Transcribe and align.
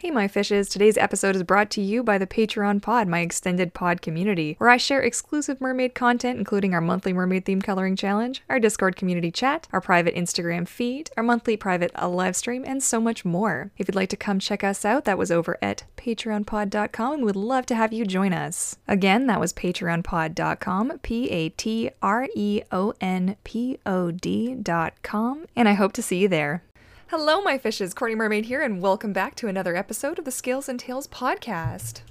Hey, 0.00 0.10
my 0.10 0.28
fishes. 0.28 0.70
Today's 0.70 0.96
episode 0.96 1.36
is 1.36 1.42
brought 1.42 1.68
to 1.72 1.82
you 1.82 2.02
by 2.02 2.16
the 2.16 2.26
Patreon 2.26 2.80
Pod, 2.80 3.06
my 3.06 3.20
extended 3.20 3.74
pod 3.74 4.00
community, 4.00 4.54
where 4.56 4.70
I 4.70 4.78
share 4.78 5.02
exclusive 5.02 5.60
mermaid 5.60 5.94
content, 5.94 6.38
including 6.38 6.72
our 6.72 6.80
monthly 6.80 7.12
mermaid 7.12 7.44
theme 7.44 7.60
coloring 7.60 7.96
challenge, 7.96 8.42
our 8.48 8.58
Discord 8.58 8.96
community 8.96 9.30
chat, 9.30 9.68
our 9.74 9.80
private 9.82 10.14
Instagram 10.14 10.66
feed, 10.66 11.10
our 11.18 11.22
monthly 11.22 11.54
private 11.54 11.90
uh, 12.00 12.08
live 12.08 12.34
stream, 12.34 12.64
and 12.66 12.82
so 12.82 12.98
much 12.98 13.26
more. 13.26 13.72
If 13.76 13.88
you'd 13.88 13.94
like 13.94 14.08
to 14.08 14.16
come 14.16 14.38
check 14.38 14.64
us 14.64 14.86
out, 14.86 15.04
that 15.04 15.18
was 15.18 15.30
over 15.30 15.58
at 15.60 15.84
patreonpod.com, 15.98 17.12
and 17.12 17.22
we'd 17.26 17.36
love 17.36 17.66
to 17.66 17.74
have 17.74 17.92
you 17.92 18.06
join 18.06 18.32
us. 18.32 18.76
Again, 18.88 19.26
that 19.26 19.38
was 19.38 19.52
patreonpod.com, 19.52 21.00
P 21.02 21.28
A 21.28 21.50
T 21.50 21.90
R 22.00 22.26
E 22.34 22.62
O 22.72 22.94
N 23.02 23.36
P 23.44 23.76
O 23.84 24.10
D.com, 24.10 25.44
and 25.54 25.68
I 25.68 25.74
hope 25.74 25.92
to 25.92 26.02
see 26.02 26.20
you 26.20 26.28
there. 26.28 26.62
Hello, 27.10 27.40
my 27.40 27.58
fishes. 27.58 27.92
Courtney 27.92 28.14
Mermaid 28.14 28.44
here, 28.44 28.62
and 28.62 28.80
welcome 28.80 29.12
back 29.12 29.34
to 29.34 29.48
another 29.48 29.74
episode 29.74 30.20
of 30.20 30.24
the 30.24 30.30
Scales 30.30 30.68
and 30.68 30.78
Tails 30.78 31.08
podcast. 31.08 32.02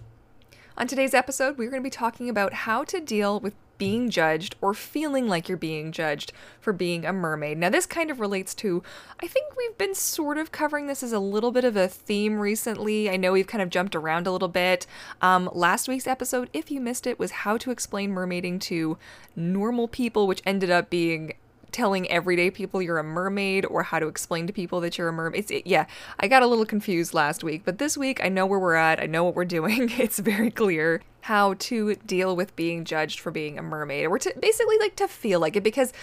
On 0.77 0.87
today's 0.87 1.13
episode, 1.13 1.57
we're 1.57 1.69
going 1.69 1.81
to 1.81 1.87
be 1.87 1.89
talking 1.89 2.27
about 2.27 2.51
how 2.51 2.83
to 2.83 2.99
deal 2.99 3.39
with 3.39 3.53
being 3.77 4.09
judged 4.09 4.57
or 4.59 4.73
feeling 4.73 5.25
like 5.25 5.47
you're 5.47 5.57
being 5.57 5.93
judged 5.93 6.33
for 6.59 6.73
being 6.73 7.05
a 7.05 7.13
mermaid. 7.13 7.57
Now, 7.57 7.69
this 7.69 7.85
kind 7.85 8.11
of 8.11 8.19
relates 8.19 8.53
to, 8.55 8.83
I 9.23 9.27
think 9.27 9.55
we've 9.55 9.77
been 9.77 9.95
sort 9.95 10.37
of 10.37 10.51
covering 10.51 10.87
this 10.87 11.01
as 11.01 11.13
a 11.13 11.19
little 11.19 11.53
bit 11.53 11.63
of 11.63 11.77
a 11.77 11.87
theme 11.87 12.37
recently. 12.37 13.09
I 13.09 13.15
know 13.15 13.31
we've 13.31 13.47
kind 13.47 13.61
of 13.61 13.69
jumped 13.69 13.95
around 13.95 14.27
a 14.27 14.33
little 14.33 14.49
bit. 14.49 14.85
Um, 15.21 15.49
last 15.53 15.87
week's 15.87 16.07
episode, 16.07 16.49
if 16.51 16.69
you 16.69 16.81
missed 16.81 17.07
it, 17.07 17.17
was 17.17 17.31
how 17.31 17.55
to 17.59 17.71
explain 17.71 18.11
mermaiding 18.11 18.59
to 18.63 18.97
normal 19.33 19.87
people, 19.87 20.27
which 20.27 20.41
ended 20.45 20.69
up 20.69 20.89
being 20.89 21.35
telling 21.71 22.09
everyday 22.09 22.51
people 22.51 22.81
you're 22.81 22.97
a 22.97 23.03
mermaid 23.03 23.65
or 23.65 23.83
how 23.83 23.99
to 23.99 24.07
explain 24.07 24.47
to 24.47 24.53
people 24.53 24.81
that 24.81 24.97
you're 24.97 25.09
a 25.09 25.13
mermaid. 25.13 25.39
It's, 25.39 25.51
it, 25.51 25.67
yeah, 25.67 25.85
I 26.19 26.27
got 26.27 26.43
a 26.43 26.47
little 26.47 26.65
confused 26.65 27.13
last 27.13 27.43
week, 27.43 27.63
but 27.65 27.77
this 27.77 27.97
week 27.97 28.23
I 28.23 28.29
know 28.29 28.45
where 28.45 28.59
we're 28.59 28.75
at. 28.75 28.99
I 28.99 29.05
know 29.05 29.23
what 29.23 29.35
we're 29.35 29.45
doing. 29.45 29.91
It's 29.99 30.19
very 30.19 30.49
clear 30.49 31.01
how 31.21 31.55
to 31.55 31.95
deal 31.95 32.35
with 32.35 32.55
being 32.55 32.85
judged 32.85 33.19
for 33.19 33.31
being 33.31 33.59
a 33.59 33.61
mermaid 33.61 34.07
or 34.07 34.17
to 34.17 34.33
basically 34.39 34.77
like 34.79 34.95
to 34.95 35.07
feel 35.07 35.39
like 35.39 35.55
it 35.55 35.63
because 35.63 35.93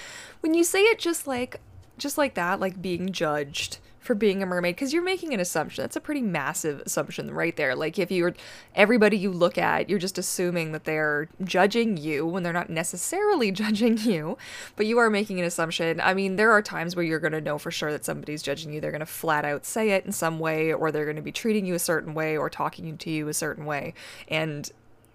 when 0.41 0.55
you 0.55 0.63
say 0.63 0.83
it 0.83 0.99
just 0.99 1.27
like 1.27 1.61
just 1.99 2.19
like 2.19 2.35
that, 2.35 2.61
like 2.61 2.81
being 2.83 3.11
judged, 3.13 3.79
for 4.07 4.15
being 4.15 4.43
a 4.43 4.47
mermaid 4.47 4.77
because 4.77 4.93
you're 4.93 5.03
making 5.03 5.35
an 5.35 5.41
assumption. 5.41 5.83
That's 5.83 5.97
a 5.97 6.01
pretty 6.01 6.23
massive 6.23 6.81
assumption 6.87 7.31
right 7.33 7.55
there. 7.57 7.75
Like 7.75 7.99
if 7.99 8.11
you're 8.11 8.35
everybody 8.75 9.19
you 9.19 9.31
look 9.31 9.59
at, 9.59 9.91
you're 9.91 9.99
just 9.99 10.17
assuming 10.17 10.73
that 10.73 10.85
they're 10.85 11.29
judging 11.45 11.97
you 11.97 12.25
when 12.25 12.43
they're 12.43 12.53
not 12.53 12.71
necessarily 12.71 13.51
judging 13.57 13.99
you, 13.99 14.39
but 14.77 14.87
you 14.87 14.99
are 14.99 15.11
making 15.11 15.39
an 15.39 15.45
assumption. 15.45 16.01
I 16.01 16.15
mean, 16.15 16.37
there 16.37 16.53
are 16.53 16.63
times 16.63 16.97
where 16.97 17.05
you're 17.05 17.21
going 17.21 17.33
to 17.33 17.41
know 17.41 17.59
for 17.59 17.71
sure 17.71 17.93
that 17.93 18.05
somebody's 18.05 18.43
judging 18.43 18.73
you. 18.73 18.81
They're 18.81 18.91
going 18.91 19.01
to 19.01 19.07
flat 19.07 19.45
out 19.45 19.67
say 19.67 19.91
it 19.91 20.07
in 20.07 20.13
some 20.13 20.39
way 20.39 20.73
or 20.73 20.93
they're 20.93 21.05
going 21.05 21.17
to 21.17 21.23
be 21.23 21.33
treating 21.33 21.67
you 21.67 21.75
a 21.75 21.79
certain 21.79 22.15
way 22.15 22.37
or 22.37 22.49
talking 22.49 22.97
to 22.97 23.11
you 23.11 23.29
a 23.29 23.35
certain 23.35 23.65
way. 23.65 23.95
And 24.29 24.71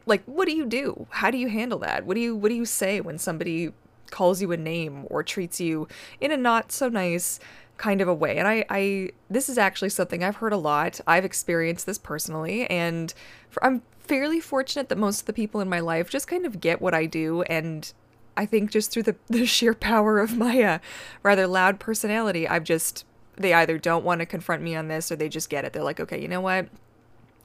like 0.06 0.24
what 0.26 0.48
do 0.48 0.56
you 0.56 0.66
do? 0.66 1.08
How 1.12 1.32
do 1.32 1.38
you 1.38 1.48
handle 1.48 1.80
that? 1.80 2.06
What 2.06 2.16
do 2.16 2.22
you 2.22 2.36
what 2.36 2.50
do 2.50 2.56
you 2.56 2.66
say 2.66 3.02
when 3.02 3.18
somebody 3.18 3.72
calls 4.10 4.42
you 4.42 4.52
a 4.52 4.58
name 4.58 5.06
or 5.10 5.24
treats 5.24 5.60
you 5.60 5.88
in 6.20 6.32
a 6.32 6.38
not 6.38 6.72
so 6.72 6.90
nice 6.90 7.40
kind 7.82 8.00
of 8.00 8.08
a 8.08 8.14
way. 8.14 8.38
And 8.38 8.48
I, 8.48 8.64
I 8.70 9.10
this 9.28 9.50
is 9.50 9.58
actually 9.58 9.90
something 9.90 10.24
I've 10.24 10.36
heard 10.36 10.54
a 10.54 10.58
lot. 10.58 11.02
I've 11.08 11.26
experienced 11.26 11.88
this 11.88 11.98
personally, 11.98 12.68
and 12.68 13.12
for, 13.50 13.64
I'm 13.66 13.82
fairly 14.00 14.40
fortunate 14.40 14.88
that 14.90 15.00
most 15.00 15.22
of 15.22 15.26
the 15.26 15.34
people 15.34 15.62
in 15.62 15.68
my 15.68 15.80
life 15.80 16.08
just 16.08 16.28
kind 16.28 16.46
of 16.46 16.62
get 16.62 16.80
what 16.82 16.94
I 16.94 17.06
do 17.06 17.44
and 17.44 17.92
I 18.36 18.46
think 18.46 18.72
just 18.72 18.92
through 18.92 19.04
the, 19.04 19.16
the 19.28 19.46
sheer 19.46 19.74
power 19.74 20.20
of 20.20 20.38
my 20.38 20.62
uh, 20.62 20.80
rather 21.24 21.48
loud 21.48 21.80
personality, 21.80 22.48
I've 22.48 22.64
just 22.64 23.04
they 23.36 23.54
either 23.54 23.80
don't 23.80 24.06
want 24.06 24.20
to 24.20 24.28
confront 24.28 24.62
me 24.62 24.76
on 24.76 24.88
this 24.88 25.12
or 25.12 25.16
they 25.16 25.30
just 25.30 25.50
get 25.50 25.66
it. 25.66 25.74
They're 25.74 25.84
like, 25.84 26.00
okay, 26.00 26.22
you 26.22 26.28
know 26.28 26.42
what? 26.42 26.68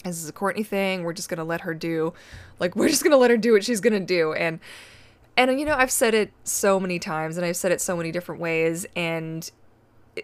This 0.05 0.23
is 0.23 0.28
a 0.28 0.33
Courtney 0.33 0.65
thing. 0.65 1.03
We're 1.03 1.15
just 1.15 1.31
gonna 1.31 1.45
let 1.45 1.62
her 1.62 1.73
do, 1.73 2.12
like, 2.61 2.77
we're 2.77 2.91
just 2.91 3.03
gonna 3.03 3.17
let 3.17 3.31
her 3.31 3.39
do 3.39 3.53
what 3.53 3.65
she's 3.65 3.81
gonna 3.81 4.00
do. 4.00 4.34
And 4.34 4.61
and 5.39 5.59
you 5.59 5.65
know, 5.65 5.77
I've 5.77 5.91
said 5.91 6.12
it 6.12 6.31
so 6.45 6.78
many 6.78 6.98
times, 6.98 7.39
and 7.39 7.47
I've 7.47 7.56
said 7.56 7.72
it 7.72 7.81
so 7.81 7.97
many 7.97 8.12
different 8.12 8.41
ways, 8.41 8.87
and 8.94 9.50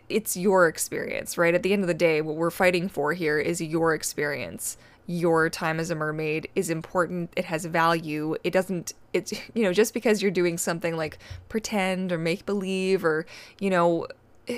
it's 0.09 0.37
your 0.37 0.69
experience, 0.69 1.37
right? 1.37 1.55
At 1.55 1.63
the 1.63 1.73
end 1.73 1.83
of 1.83 1.89
the 1.89 1.95
day, 1.95 2.21
what 2.21 2.37
we're 2.37 2.51
fighting 2.51 2.89
for 2.89 3.13
here 3.13 3.39
is 3.39 3.61
your 3.61 3.95
experience. 3.95 4.77
Your 5.07 5.51
time 5.51 5.81
as 5.81 5.91
a 5.91 5.95
mermaid 5.95 6.49
is 6.55 6.71
important. 6.71 7.33
It 7.37 7.47
has 7.47 7.65
value. 7.65 8.37
It 8.45 8.53
doesn't, 8.53 8.95
it's, 9.13 9.33
you 9.55 9.63
know, 9.63 9.73
just 9.73 9.95
because 9.95 10.23
you're 10.23 10.31
doing 10.31 10.59
something 10.59 10.97
like 10.97 11.19
pretend 11.49 12.13
or 12.13 12.19
make 12.19 12.47
believe 12.47 13.05
or, 13.05 13.27
you 13.59 13.71
know, 13.71 14.07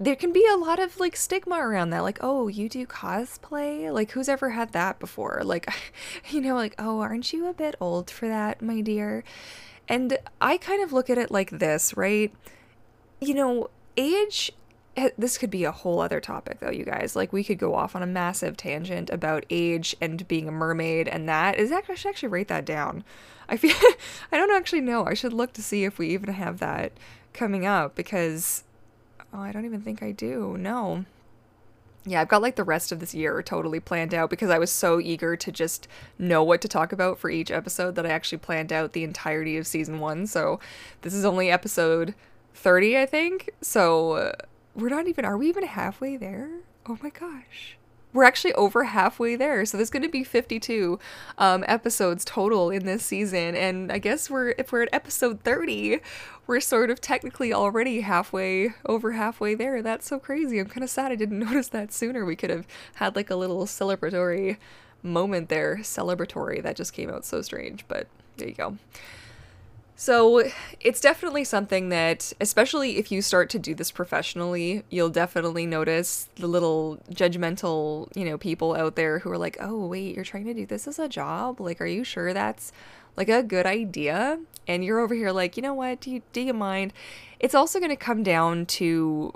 there 0.00 0.16
can 0.16 0.32
be 0.32 0.44
a 0.52 0.56
lot 0.56 0.80
of 0.80 0.98
like 0.98 1.14
stigma 1.14 1.56
around 1.56 1.90
that. 1.90 2.00
Like, 2.00 2.18
oh, 2.20 2.48
you 2.48 2.68
do 2.68 2.86
cosplay? 2.86 3.92
Like, 3.92 4.10
who's 4.10 4.28
ever 4.28 4.50
had 4.50 4.72
that 4.72 4.98
before? 4.98 5.42
Like, 5.52 5.70
you 6.30 6.40
know, 6.40 6.54
like, 6.54 6.74
oh, 6.78 7.00
aren't 7.00 7.32
you 7.32 7.46
a 7.46 7.54
bit 7.54 7.76
old 7.80 8.10
for 8.10 8.26
that, 8.26 8.62
my 8.62 8.80
dear? 8.80 9.22
And 9.88 10.18
I 10.40 10.56
kind 10.56 10.82
of 10.82 10.92
look 10.92 11.10
at 11.10 11.18
it 11.18 11.30
like 11.30 11.50
this, 11.50 11.96
right? 11.96 12.32
You 13.20 13.34
know, 13.34 13.70
age 13.96 14.52
eh, 14.96 15.10
this 15.16 15.38
could 15.38 15.50
be 15.50 15.64
a 15.64 15.72
whole 15.72 16.00
other 16.00 16.20
topic 16.20 16.60
though 16.60 16.70
you 16.70 16.84
guys. 16.84 17.16
Like 17.16 17.32
we 17.32 17.44
could 17.44 17.58
go 17.58 17.74
off 17.74 17.96
on 17.96 18.02
a 18.02 18.06
massive 18.06 18.56
tangent 18.56 19.10
about 19.10 19.44
age 19.50 19.96
and 20.00 20.26
being 20.28 20.48
a 20.48 20.52
mermaid 20.52 21.08
and 21.08 21.28
that. 21.28 21.58
Is 21.58 21.72
actually 21.72 21.94
I 21.94 21.96
should 21.96 22.08
actually 22.10 22.28
write 22.28 22.48
that 22.48 22.64
down. 22.64 23.04
I 23.48 23.56
feel 23.56 23.74
I 24.32 24.36
don't 24.36 24.52
actually 24.52 24.80
know. 24.80 25.06
I 25.06 25.14
should 25.14 25.32
look 25.32 25.52
to 25.54 25.62
see 25.62 25.84
if 25.84 25.98
we 25.98 26.08
even 26.08 26.32
have 26.32 26.58
that 26.58 26.92
coming 27.32 27.66
up 27.66 27.94
because 27.94 28.64
oh 29.32 29.40
I 29.40 29.52
don't 29.52 29.64
even 29.64 29.82
think 29.82 30.02
I 30.02 30.12
do. 30.12 30.56
No. 30.58 31.04
Yeah, 32.04 32.20
I've 32.20 32.28
got 32.28 32.42
like 32.42 32.56
the 32.56 32.64
rest 32.64 32.90
of 32.90 32.98
this 32.98 33.14
year 33.14 33.40
totally 33.44 33.78
planned 33.78 34.12
out 34.12 34.28
because 34.28 34.50
I 34.50 34.58
was 34.58 34.72
so 34.72 34.98
eager 34.98 35.36
to 35.36 35.52
just 35.52 35.86
know 36.18 36.42
what 36.42 36.60
to 36.62 36.68
talk 36.68 36.92
about 36.92 37.16
for 37.16 37.30
each 37.30 37.52
episode 37.52 37.94
that 37.94 38.04
I 38.04 38.08
actually 38.08 38.38
planned 38.38 38.72
out 38.72 38.92
the 38.92 39.04
entirety 39.04 39.56
of 39.56 39.68
season 39.68 40.00
one. 40.00 40.26
So 40.26 40.58
this 41.02 41.14
is 41.14 41.24
only 41.24 41.48
episode 41.48 42.16
30, 42.54 42.98
I 42.98 43.06
think. 43.06 43.50
So 43.60 44.12
uh, 44.12 44.32
we're 44.74 44.88
not 44.88 45.06
even, 45.06 45.24
are 45.24 45.36
we 45.36 45.48
even 45.48 45.64
halfway 45.64 46.16
there? 46.16 46.50
Oh 46.86 46.98
my 47.02 47.10
gosh. 47.10 47.76
We're 48.12 48.24
actually 48.24 48.52
over 48.54 48.84
halfway 48.84 49.36
there. 49.36 49.64
So 49.64 49.78
there's 49.78 49.88
going 49.88 50.02
to 50.02 50.08
be 50.08 50.22
52 50.22 50.98
um, 51.38 51.64
episodes 51.66 52.24
total 52.26 52.68
in 52.70 52.84
this 52.84 53.04
season. 53.04 53.56
And 53.56 53.90
I 53.90 53.98
guess 53.98 54.28
we're, 54.28 54.54
if 54.58 54.70
we're 54.70 54.82
at 54.82 54.90
episode 54.92 55.42
30, 55.44 56.00
we're 56.46 56.60
sort 56.60 56.90
of 56.90 57.00
technically 57.00 57.54
already 57.54 58.02
halfway, 58.02 58.74
over 58.84 59.12
halfway 59.12 59.54
there. 59.54 59.80
That's 59.80 60.06
so 60.06 60.18
crazy. 60.18 60.58
I'm 60.58 60.66
kind 60.66 60.84
of 60.84 60.90
sad 60.90 61.10
I 61.10 61.14
didn't 61.14 61.38
notice 61.50 61.68
that 61.68 61.92
sooner. 61.92 62.24
We 62.24 62.36
could 62.36 62.50
have 62.50 62.66
had 62.96 63.16
like 63.16 63.30
a 63.30 63.36
little 63.36 63.64
celebratory 63.64 64.58
moment 65.02 65.48
there. 65.48 65.78
Celebratory. 65.78 66.62
That 66.62 66.76
just 66.76 66.92
came 66.92 67.08
out 67.08 67.24
so 67.24 67.40
strange, 67.40 67.86
but 67.88 68.08
there 68.36 68.48
you 68.48 68.54
go. 68.54 68.76
So 69.94 70.50
it's 70.80 71.00
definitely 71.00 71.44
something 71.44 71.90
that, 71.90 72.32
especially 72.40 72.96
if 72.96 73.12
you 73.12 73.22
start 73.22 73.50
to 73.50 73.58
do 73.58 73.74
this 73.74 73.90
professionally, 73.90 74.84
you'll 74.90 75.10
definitely 75.10 75.66
notice 75.66 76.28
the 76.36 76.46
little 76.46 76.98
judgmental, 77.10 78.08
you 78.16 78.24
know, 78.24 78.38
people 78.38 78.74
out 78.74 78.96
there 78.96 79.20
who 79.20 79.30
are 79.30 79.38
like, 79.38 79.56
oh, 79.60 79.86
wait, 79.86 80.16
you're 80.16 80.24
trying 80.24 80.46
to 80.46 80.54
do 80.54 80.66
this 80.66 80.88
as 80.88 80.98
a 80.98 81.08
job? 81.08 81.60
Like, 81.60 81.80
are 81.80 81.86
you 81.86 82.04
sure 82.04 82.32
that's 82.32 82.72
like 83.16 83.28
a 83.28 83.42
good 83.42 83.66
idea? 83.66 84.40
And 84.66 84.84
you're 84.84 84.98
over 84.98 85.14
here 85.14 85.30
like, 85.30 85.56
you 85.56 85.62
know 85.62 85.74
what? 85.74 86.00
Do 86.00 86.10
you, 86.10 86.22
do 86.32 86.40
you 86.40 86.54
mind? 86.54 86.92
It's 87.38 87.54
also 87.54 87.78
going 87.78 87.90
to 87.90 87.96
come 87.96 88.22
down 88.22 88.66
to 88.66 89.34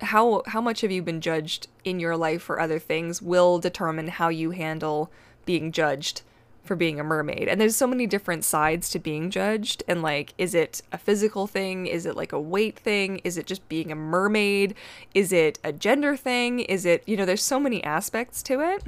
how 0.00 0.42
how 0.46 0.60
much 0.60 0.80
have 0.82 0.92
you 0.92 1.02
been 1.02 1.20
judged 1.20 1.66
in 1.84 1.98
your 1.98 2.16
life 2.16 2.42
for 2.42 2.60
other 2.60 2.78
things 2.78 3.20
will 3.20 3.58
determine 3.58 4.08
how 4.08 4.28
you 4.28 4.52
handle 4.52 5.10
being 5.44 5.72
judged 5.72 6.22
for 6.64 6.76
being 6.76 7.00
a 7.00 7.04
mermaid. 7.04 7.48
And 7.48 7.60
there's 7.60 7.76
so 7.76 7.86
many 7.86 8.06
different 8.06 8.44
sides 8.44 8.90
to 8.90 8.98
being 8.98 9.30
judged. 9.30 9.82
And 9.88 10.02
like, 10.02 10.34
is 10.38 10.54
it 10.54 10.82
a 10.92 10.98
physical 10.98 11.46
thing? 11.46 11.86
Is 11.86 12.06
it 12.06 12.16
like 12.16 12.32
a 12.32 12.40
weight 12.40 12.78
thing? 12.78 13.20
Is 13.24 13.38
it 13.38 13.46
just 13.46 13.68
being 13.68 13.90
a 13.90 13.96
mermaid? 13.96 14.74
Is 15.14 15.32
it 15.32 15.58
a 15.64 15.72
gender 15.72 16.16
thing? 16.16 16.60
Is 16.60 16.84
it, 16.84 17.02
you 17.06 17.16
know, 17.16 17.24
there's 17.24 17.42
so 17.42 17.58
many 17.58 17.82
aspects 17.82 18.42
to 18.44 18.60
it. 18.60 18.84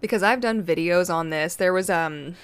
Because 0.00 0.22
I've 0.22 0.40
done 0.40 0.62
videos 0.62 1.12
on 1.12 1.30
this. 1.30 1.54
There 1.54 1.72
was 1.72 1.88
um 1.88 2.34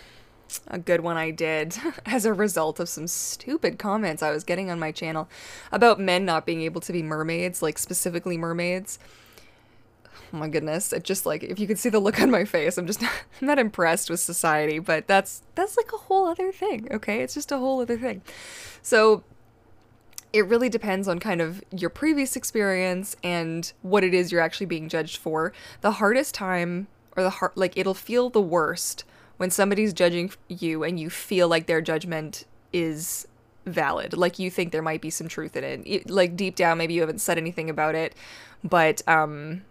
a 0.66 0.78
good 0.78 1.00
one 1.00 1.16
I 1.16 1.30
did 1.30 1.76
as 2.06 2.24
a 2.24 2.32
result 2.32 2.80
of 2.80 2.88
some 2.88 3.06
stupid 3.06 3.78
comments 3.78 4.22
I 4.22 4.32
was 4.32 4.42
getting 4.42 4.70
on 4.70 4.80
my 4.80 4.90
channel 4.90 5.28
about 5.70 6.00
men 6.00 6.24
not 6.24 6.46
being 6.46 6.62
able 6.62 6.80
to 6.82 6.92
be 6.92 7.02
mermaids, 7.02 7.62
like 7.62 7.78
specifically 7.78 8.36
mermaids 8.36 8.98
oh 10.32 10.36
my 10.36 10.48
goodness. 10.48 10.92
It 10.92 11.04
just 11.04 11.26
like 11.26 11.42
if 11.42 11.58
you 11.58 11.66
could 11.66 11.78
see 11.78 11.88
the 11.88 11.98
look 11.98 12.20
on 12.20 12.30
my 12.30 12.44
face 12.44 12.78
i'm 12.78 12.86
just 12.86 13.02
not, 13.02 13.12
I'm 13.40 13.46
not 13.46 13.58
impressed 13.58 14.10
with 14.10 14.20
society 14.20 14.78
but 14.78 15.06
that's 15.06 15.42
that's 15.54 15.76
like 15.76 15.92
a 15.92 15.96
whole 15.96 16.26
other 16.26 16.52
thing 16.52 16.88
okay? 16.90 17.22
It's 17.22 17.34
just 17.34 17.52
a 17.52 17.58
whole 17.58 17.80
other 17.80 17.98
thing. 17.98 18.22
So 18.82 19.24
it 20.32 20.46
really 20.46 20.68
depends 20.68 21.08
on 21.08 21.18
kind 21.18 21.40
of 21.40 21.62
your 21.76 21.90
previous 21.90 22.36
experience 22.36 23.16
and 23.24 23.72
what 23.82 24.04
it 24.04 24.14
is 24.14 24.30
you're 24.30 24.40
actually 24.40 24.66
being 24.66 24.88
judged 24.88 25.16
for. 25.16 25.52
The 25.80 25.92
hardest 25.92 26.34
time 26.34 26.86
or 27.16 27.22
the 27.22 27.30
hard 27.30 27.52
like 27.54 27.76
it'll 27.76 27.94
feel 27.94 28.30
the 28.30 28.40
worst 28.40 29.04
when 29.36 29.50
somebody's 29.50 29.92
judging 29.92 30.30
you 30.48 30.84
and 30.84 31.00
you 31.00 31.10
feel 31.10 31.48
like 31.48 31.66
their 31.66 31.80
judgment 31.80 32.44
is 32.72 33.26
valid 33.66 34.16
like 34.16 34.38
you 34.38 34.50
think 34.50 34.72
there 34.72 34.82
might 34.82 35.00
be 35.00 35.10
some 35.10 35.28
truth 35.28 35.56
in 35.56 35.64
it. 35.64 35.82
it 35.84 36.10
like 36.10 36.36
deep 36.36 36.56
down 36.56 36.78
maybe 36.78 36.94
you 36.94 37.00
haven't 37.00 37.20
said 37.20 37.36
anything 37.36 37.68
about 37.68 37.94
it 37.94 38.14
but 38.64 39.06
um 39.06 39.62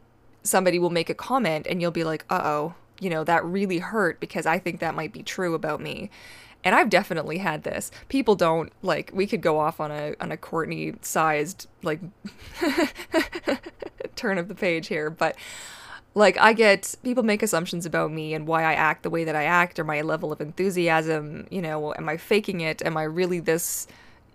somebody 0.44 0.80
will 0.80 0.89
make 0.89 1.09
a 1.09 1.13
comment 1.13 1.68
and 1.68 1.81
you'll 1.81 1.91
be 1.91 2.03
like, 2.03 2.25
uh 2.30 2.41
oh, 2.44 2.75
you 3.00 3.09
know, 3.09 3.24
that 3.24 3.44
really 3.45 3.80
hurt 3.80 4.19
because 4.19 4.45
I 4.45 4.59
think 4.59 4.80
that 4.80 4.95
might 4.95 5.13
be 5.13 5.24
true 5.24 5.53
about 5.53 5.81
me. 5.81 6.09
And 6.63 6.75
I've 6.75 6.89
definitely 6.89 7.38
had 7.38 7.63
this. 7.63 7.89
People 8.09 8.36
don't 8.36 8.71
like 8.81 9.12
we 9.13 9.25
could 9.27 9.41
go 9.41 9.59
off 9.59 9.80
on 9.80 9.91
a 9.91 10.15
on 10.19 10.31
a 10.31 10.38
Courtney 10.38 10.94
sized 11.01 11.68
like 11.83 12.01
turn 14.15 14.38
of 14.38 14.50
the 14.50 14.56
page 14.56 14.88
here, 14.88 15.09
but 15.09 15.38
like 16.15 16.38
I 16.38 16.53
get 16.53 16.95
people 17.03 17.24
make 17.24 17.41
assumptions 17.41 17.86
about 17.86 18.12
me 18.12 18.33
and 18.33 18.45
why 18.45 18.63
I 18.63 18.74
act 18.74 19.03
the 19.03 19.09
way 19.09 19.24
that 19.24 19.36
I 19.36 19.45
act 19.45 19.80
or 19.80 19.86
my 19.86 20.01
level 20.01 20.33
of 20.33 20.41
enthusiasm, 20.41 21.47
you 21.50 21.62
know, 21.62 21.94
am 21.94 22.09
I 22.09 22.18
faking 22.18 22.59
it? 22.59 22.81
Am 22.86 22.97
I 22.97 23.03
really 23.03 23.39
this 23.39 23.88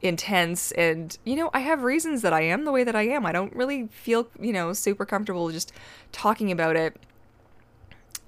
intense 0.05 0.73
and 0.73 1.17
you 1.25 1.37
know, 1.37 1.51
I 1.55 1.61
have 1.61 1.83
reasons 1.83 2.23
that 2.23 2.33
I 2.33 2.43
am 2.43 2.65
the 2.65 2.73
way 2.73 2.85
that 2.85 2.97
I 2.97 3.03
am. 3.03 3.27
I 3.27 3.33
don't 3.33 3.55
really 3.55 3.89
feel, 3.89 4.29
you 4.41 4.53
know, 4.53 4.73
super 4.73 5.05
comfortable 5.05 5.51
just 5.51 5.73
talking 6.13 6.53
about 6.53 6.77
it 6.77 6.97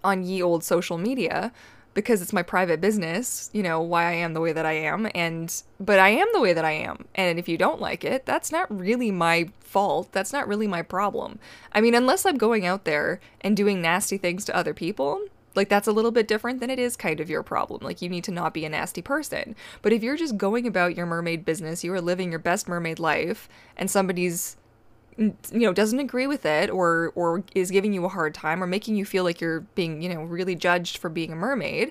on 0.02 0.22
ye 0.22 0.42
old 0.42 0.64
social 0.64 0.98
media 0.98 1.52
because 1.94 2.20
it's 2.20 2.32
my 2.32 2.42
private 2.42 2.80
business, 2.80 3.48
you 3.54 3.62
know, 3.62 3.80
why 3.80 4.04
I 4.04 4.12
am 4.12 4.34
the 4.34 4.40
way 4.40 4.52
that 4.52 4.66
I 4.66 4.72
am 4.72 5.08
and 5.14 5.62
but 5.80 5.98
I 5.98 6.10
am 6.10 6.28
the 6.32 6.40
way 6.40 6.52
that 6.52 6.64
I 6.64 6.72
am. 6.72 7.06
And 7.14 7.38
if 7.38 7.48
you 7.48 7.56
don't 7.56 7.80
like 7.80 8.04
it, 8.04 8.26
that's 8.26 8.52
not 8.52 8.70
really 8.70 9.10
my 9.10 9.48
fault. 9.60 10.12
That's 10.12 10.32
not 10.32 10.46
really 10.46 10.66
my 10.66 10.82
problem. 10.82 11.38
I 11.72 11.80
mean, 11.80 11.94
unless 11.94 12.26
I'm 12.26 12.38
going 12.38 12.66
out 12.66 12.84
there 12.84 13.20
and 13.40 13.56
doing 13.56 13.80
nasty 13.80 14.18
things 14.18 14.44
to 14.44 14.56
other 14.56 14.74
people, 14.74 15.22
like 15.56 15.68
that's 15.68 15.88
a 15.88 15.92
little 15.92 16.10
bit 16.10 16.28
different 16.28 16.60
than 16.60 16.70
it 16.70 16.78
is 16.78 16.96
kind 16.96 17.20
of 17.20 17.30
your 17.30 17.42
problem. 17.42 17.80
Like 17.82 18.02
you 18.02 18.08
need 18.08 18.24
to 18.24 18.32
not 18.32 18.54
be 18.54 18.64
a 18.64 18.68
nasty 18.68 19.02
person. 19.02 19.56
But 19.82 19.92
if 19.92 20.02
you're 20.02 20.16
just 20.16 20.36
going 20.36 20.66
about 20.66 20.96
your 20.96 21.06
mermaid 21.06 21.44
business, 21.44 21.82
you 21.82 21.92
are 21.94 22.00
living 22.00 22.30
your 22.30 22.38
best 22.38 22.68
mermaid 22.68 22.98
life 22.98 23.48
and 23.76 23.90
somebody's 23.90 24.56
you 25.18 25.34
know 25.52 25.72
doesn't 25.72 25.98
agree 25.98 26.26
with 26.26 26.44
it 26.44 26.68
or 26.68 27.12
or 27.14 27.42
is 27.54 27.70
giving 27.70 27.92
you 27.92 28.04
a 28.04 28.08
hard 28.08 28.34
time 28.34 28.62
or 28.62 28.66
making 28.66 28.96
you 28.96 29.04
feel 29.04 29.24
like 29.24 29.40
you're 29.40 29.60
being 29.74 30.02
you 30.02 30.12
know 30.12 30.22
really 30.22 30.54
judged 30.54 30.98
for 30.98 31.08
being 31.08 31.32
a 31.32 31.36
mermaid 31.36 31.90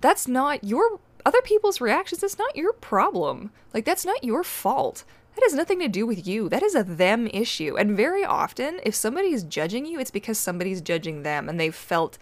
that's 0.00 0.26
not 0.26 0.64
your 0.64 0.98
other 1.24 1.40
people's 1.42 1.80
reactions 1.80 2.20
that's 2.20 2.38
not 2.38 2.56
your 2.56 2.72
problem 2.72 3.52
like 3.72 3.84
that's 3.84 4.04
not 4.04 4.24
your 4.24 4.42
fault 4.42 5.04
that 5.36 5.44
has 5.44 5.54
nothing 5.54 5.78
to 5.78 5.86
do 5.86 6.04
with 6.04 6.26
you 6.26 6.48
that 6.48 6.62
is 6.62 6.74
a 6.74 6.82
them 6.82 7.28
issue 7.28 7.76
and 7.76 7.96
very 7.96 8.24
often 8.24 8.80
if 8.82 8.94
somebody 8.94 9.28
is 9.28 9.44
judging 9.44 9.86
you 9.86 10.00
it's 10.00 10.10
because 10.10 10.38
somebody's 10.38 10.80
judging 10.80 11.22
them 11.22 11.48
and 11.48 11.60
they've 11.60 11.74
felt 11.74 12.18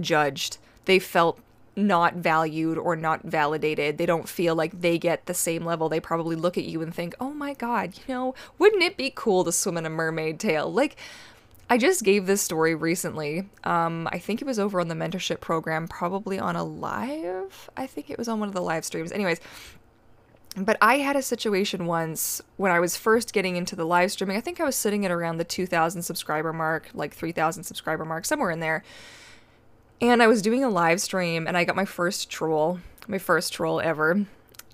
judged 0.00 0.58
they 0.88 0.98
felt 0.98 1.38
not 1.76 2.14
valued 2.14 2.78
or 2.78 2.96
not 2.96 3.22
validated. 3.22 3.98
They 3.98 4.06
don't 4.06 4.28
feel 4.28 4.54
like 4.54 4.80
they 4.80 4.98
get 4.98 5.26
the 5.26 5.34
same 5.34 5.64
level. 5.64 5.88
They 5.88 6.00
probably 6.00 6.34
look 6.34 6.58
at 6.58 6.64
you 6.64 6.82
and 6.82 6.92
think, 6.92 7.14
oh 7.20 7.30
my 7.30 7.52
god, 7.54 7.94
you 7.94 8.14
know, 8.14 8.34
wouldn't 8.58 8.82
it 8.82 8.96
be 8.96 9.12
cool 9.14 9.44
to 9.44 9.52
swim 9.52 9.76
in 9.76 9.86
a 9.86 9.90
mermaid 9.90 10.40
tail? 10.40 10.72
Like, 10.72 10.96
I 11.70 11.76
just 11.76 12.02
gave 12.02 12.26
this 12.26 12.40
story 12.40 12.74
recently. 12.74 13.50
Um, 13.64 14.08
I 14.10 14.18
think 14.18 14.40
it 14.40 14.46
was 14.46 14.58
over 14.58 14.80
on 14.80 14.88
the 14.88 14.94
mentorship 14.94 15.40
program, 15.40 15.86
probably 15.86 16.38
on 16.38 16.56
a 16.56 16.64
live. 16.64 17.68
I 17.76 17.86
think 17.86 18.08
it 18.08 18.16
was 18.16 18.28
on 18.28 18.40
one 18.40 18.48
of 18.48 18.54
the 18.54 18.62
live 18.62 18.86
streams. 18.86 19.12
Anyways, 19.12 19.40
but 20.56 20.78
I 20.80 20.96
had 20.98 21.16
a 21.16 21.22
situation 21.22 21.84
once 21.84 22.40
when 22.56 22.72
I 22.72 22.80
was 22.80 22.96
first 22.96 23.34
getting 23.34 23.56
into 23.56 23.76
the 23.76 23.84
live 23.84 24.10
streaming. 24.10 24.38
I 24.38 24.40
think 24.40 24.58
I 24.58 24.64
was 24.64 24.74
sitting 24.74 25.04
at 25.04 25.10
around 25.10 25.36
the 25.36 25.44
2,000 25.44 26.00
subscriber 26.02 26.54
mark, 26.54 26.88
like 26.94 27.14
3,000 27.14 27.64
subscriber 27.64 28.06
mark, 28.06 28.24
somewhere 28.24 28.50
in 28.50 28.60
there. 28.60 28.82
And 30.00 30.22
I 30.22 30.28
was 30.28 30.42
doing 30.42 30.62
a 30.62 30.68
live 30.68 31.00
stream 31.00 31.46
and 31.46 31.56
I 31.56 31.64
got 31.64 31.74
my 31.74 31.84
first 31.84 32.30
troll, 32.30 32.80
my 33.08 33.18
first 33.18 33.52
troll 33.52 33.80
ever. 33.80 34.26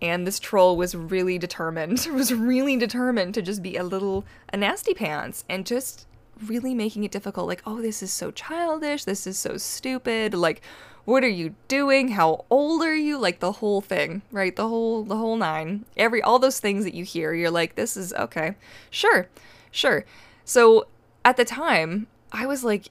And 0.03 0.27
this 0.27 0.39
troll 0.39 0.77
was 0.77 0.95
really 0.95 1.39
determined, 1.39 2.07
was 2.13 2.35
really 2.35 2.77
determined 2.77 3.35
to 3.35 3.43
just 3.43 3.63
be 3.63 3.77
a 3.77 3.85
little, 3.85 4.25
a 4.53 4.57
nasty 4.57 4.93
pants 4.93 5.45
and 5.49 5.65
just 5.65 6.07
really 6.47 6.75
making 6.75 7.05
it 7.05 7.11
difficult. 7.11 7.47
Like, 7.47 7.63
oh, 7.65 7.81
this 7.81 8.03
is 8.03 8.13
so 8.13 8.31
childish. 8.31 9.05
This 9.05 9.27
is 9.27 9.39
so 9.39 9.57
stupid. 9.57 10.35
Like, 10.35 10.61
what 11.07 11.25
are 11.25 11.29
you 11.29 11.55
doing? 11.69 12.09
How 12.09 12.45
old 12.51 12.83
are 12.83 12.97
you? 12.97 13.19
Like 13.19 13.41
the 13.41 13.53
whole 13.53 13.81
thing, 13.81 14.23
right? 14.31 14.55
The 14.55 14.69
whole, 14.69 15.05
the 15.05 15.17
whole 15.17 15.37
nine. 15.37 15.85
Every, 15.97 16.21
all 16.23 16.39
those 16.39 16.61
things 16.61 16.85
that 16.85 16.95
you 16.95 17.05
hear, 17.05 17.33
you're 17.33 17.51
like, 17.51 17.75
this 17.75 17.97
is 17.97 18.13
okay. 18.15 18.57
Sure, 18.91 19.29
sure. 19.71 20.05
So 20.45 20.87
at 21.25 21.37
the 21.37 21.45
time, 21.45 22.09
I 22.33 22.47
was 22.47 22.65
like, 22.65 22.91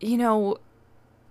you 0.00 0.16
know, 0.16 0.58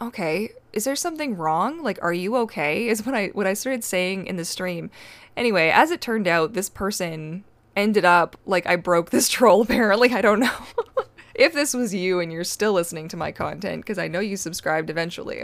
okay, 0.02 0.50
is 0.74 0.84
there 0.84 0.96
something 0.96 1.38
wrong? 1.38 1.82
Like, 1.84 2.00
are 2.02 2.14
you 2.14 2.36
okay? 2.38 2.88
Is 2.88 3.06
what 3.06 3.16
I 3.16 3.28
what 3.28 3.48
I 3.48 3.54
started 3.54 3.84
saying 3.84 4.28
in 4.28 4.36
the 4.36 4.46
stream. 4.46 4.90
Anyway, 5.38 5.70
as 5.70 5.92
it 5.92 6.02
turned 6.02 6.28
out, 6.28 6.54
this 6.54 6.70
person 6.70 7.44
ended 7.76 8.06
up 8.06 8.38
like 8.46 8.66
I 8.68 8.76
broke 8.76 9.10
this 9.10 9.30
troll. 9.36 9.62
Apparently, 9.62 10.14
I 10.14 10.22
don't 10.22 10.40
know 10.40 10.58
if 11.36 11.54
this 11.54 11.74
was 11.74 11.94
you 11.94 12.20
and 12.20 12.32
you're 12.32 12.44
still 12.44 12.74
listening 12.74 13.08
to 13.10 13.18
my 13.18 13.32
content 13.32 13.84
because 13.84 13.98
I 13.98 14.08
know 14.08 14.20
you 14.20 14.38
subscribed 14.38 14.90
eventually. 14.90 15.44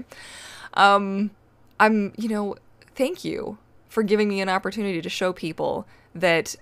Um, 0.73 1.31
I'm 1.79 2.13
you 2.17 2.29
know 2.29 2.55
thank 2.95 3.23
you 3.23 3.57
for 3.89 4.03
giving 4.03 4.29
me 4.29 4.41
an 4.41 4.49
opportunity 4.49 5.01
to 5.01 5.09
show 5.09 5.33
people 5.33 5.87
that 6.13 6.55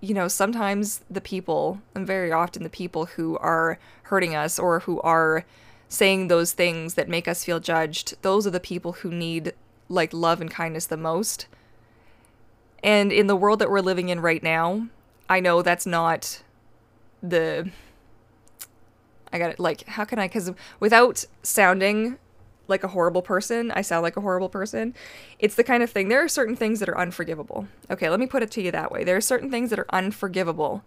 you 0.00 0.14
know 0.14 0.28
sometimes 0.28 1.02
the 1.10 1.20
people 1.20 1.80
and 1.94 2.06
very 2.06 2.32
often 2.32 2.62
the 2.62 2.70
people 2.70 3.06
who 3.06 3.36
are 3.38 3.78
hurting 4.04 4.34
us 4.34 4.58
or 4.58 4.80
who 4.80 5.00
are 5.02 5.44
saying 5.90 6.28
those 6.28 6.52
things 6.52 6.94
that 6.94 7.08
make 7.08 7.28
us 7.28 7.44
feel 7.44 7.60
judged, 7.60 8.14
those 8.22 8.46
are 8.46 8.50
the 8.50 8.60
people 8.60 8.92
who 8.92 9.10
need 9.10 9.52
like 9.88 10.14
love 10.14 10.40
and 10.40 10.50
kindness 10.50 10.86
the 10.86 10.96
most. 10.96 11.46
And 12.82 13.12
in 13.12 13.26
the 13.26 13.36
world 13.36 13.58
that 13.58 13.68
we're 13.68 13.80
living 13.80 14.08
in 14.08 14.20
right 14.20 14.42
now, 14.42 14.86
I 15.28 15.40
know 15.40 15.60
that's 15.60 15.84
not 15.84 16.42
the 17.22 17.70
I 19.32 19.38
got 19.38 19.50
it 19.50 19.60
like 19.60 19.86
how 19.86 20.04
can 20.04 20.18
I 20.18 20.28
cuz 20.28 20.50
without 20.78 21.24
sounding 21.42 22.18
like 22.68 22.84
a 22.84 22.88
horrible 22.88 23.20
person, 23.20 23.72
I 23.72 23.82
sound 23.82 24.04
like 24.04 24.16
a 24.16 24.20
horrible 24.20 24.48
person. 24.48 24.94
It's 25.40 25.56
the 25.56 25.64
kind 25.64 25.82
of 25.82 25.90
thing 25.90 26.08
there 26.08 26.22
are 26.22 26.28
certain 26.28 26.54
things 26.54 26.78
that 26.78 26.88
are 26.88 26.96
unforgivable. 26.96 27.66
Okay, 27.90 28.08
let 28.08 28.20
me 28.20 28.26
put 28.26 28.44
it 28.44 28.50
to 28.52 28.62
you 28.62 28.70
that 28.70 28.92
way. 28.92 29.02
There 29.02 29.16
are 29.16 29.20
certain 29.20 29.50
things 29.50 29.70
that 29.70 29.78
are 29.80 29.90
unforgivable. 29.90 30.84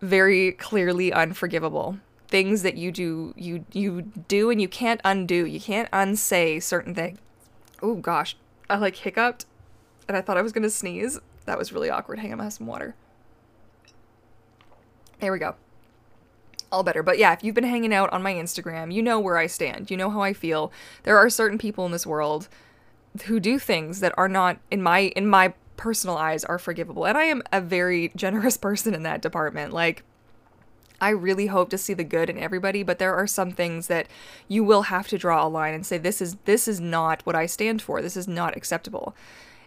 Very 0.00 0.52
clearly 0.52 1.12
unforgivable 1.12 1.98
things 2.28 2.62
that 2.62 2.76
you 2.76 2.90
do 2.92 3.34
you 3.36 3.64
you 3.72 4.02
do 4.28 4.50
and 4.50 4.60
you 4.60 4.68
can't 4.68 5.00
undo. 5.04 5.46
You 5.46 5.60
can't 5.60 5.88
unsay 5.92 6.60
certain 6.60 6.94
things. 6.94 7.18
Oh 7.82 7.94
gosh, 7.94 8.36
I 8.68 8.76
like 8.76 8.96
hiccuped 8.96 9.46
and 10.08 10.16
I 10.16 10.20
thought 10.20 10.36
I 10.36 10.42
was 10.42 10.52
gonna 10.52 10.70
sneeze. 10.70 11.20
That 11.44 11.58
was 11.58 11.72
really 11.72 11.90
awkward. 11.90 12.18
Hang 12.18 12.32
on, 12.32 12.40
I 12.40 12.44
have 12.44 12.52
some 12.52 12.66
water. 12.66 12.94
There 15.20 15.32
we 15.32 15.38
go. 15.38 15.54
All 16.72 16.82
better. 16.82 17.02
But 17.02 17.18
yeah, 17.18 17.32
if 17.32 17.44
you've 17.44 17.54
been 17.54 17.64
hanging 17.64 17.94
out 17.94 18.12
on 18.12 18.22
my 18.22 18.34
Instagram, 18.34 18.92
you 18.92 19.02
know 19.02 19.20
where 19.20 19.38
I 19.38 19.46
stand. 19.46 19.90
You 19.90 19.96
know 19.96 20.10
how 20.10 20.20
I 20.20 20.32
feel. 20.32 20.72
There 21.04 21.16
are 21.16 21.30
certain 21.30 21.58
people 21.58 21.86
in 21.86 21.92
this 21.92 22.06
world 22.06 22.48
who 23.26 23.40
do 23.40 23.58
things 23.58 24.00
that 24.00 24.12
are 24.18 24.28
not 24.28 24.58
in 24.70 24.82
my 24.82 25.00
in 25.16 25.26
my 25.26 25.54
personal 25.76 26.16
eyes 26.16 26.44
are 26.44 26.58
forgivable. 26.58 27.06
And 27.06 27.16
I 27.16 27.24
am 27.24 27.42
a 27.52 27.60
very 27.60 28.12
generous 28.16 28.56
person 28.56 28.94
in 28.94 29.02
that 29.04 29.22
department. 29.22 29.72
Like 29.72 30.02
I 31.00 31.10
really 31.10 31.46
hope 31.46 31.70
to 31.70 31.78
see 31.78 31.94
the 31.94 32.04
good 32.04 32.30
in 32.30 32.38
everybody, 32.38 32.82
but 32.82 32.98
there 32.98 33.14
are 33.14 33.26
some 33.26 33.50
things 33.50 33.86
that 33.88 34.06
you 34.48 34.64
will 34.64 34.82
have 34.82 35.08
to 35.08 35.18
draw 35.18 35.46
a 35.46 35.48
line 35.48 35.74
and 35.74 35.84
say 35.84 35.98
this 35.98 36.20
is 36.20 36.36
this 36.44 36.66
is 36.66 36.80
not 36.80 37.24
what 37.24 37.36
I 37.36 37.46
stand 37.46 37.82
for. 37.82 38.00
This 38.00 38.16
is 38.16 38.26
not 38.26 38.56
acceptable. 38.56 39.14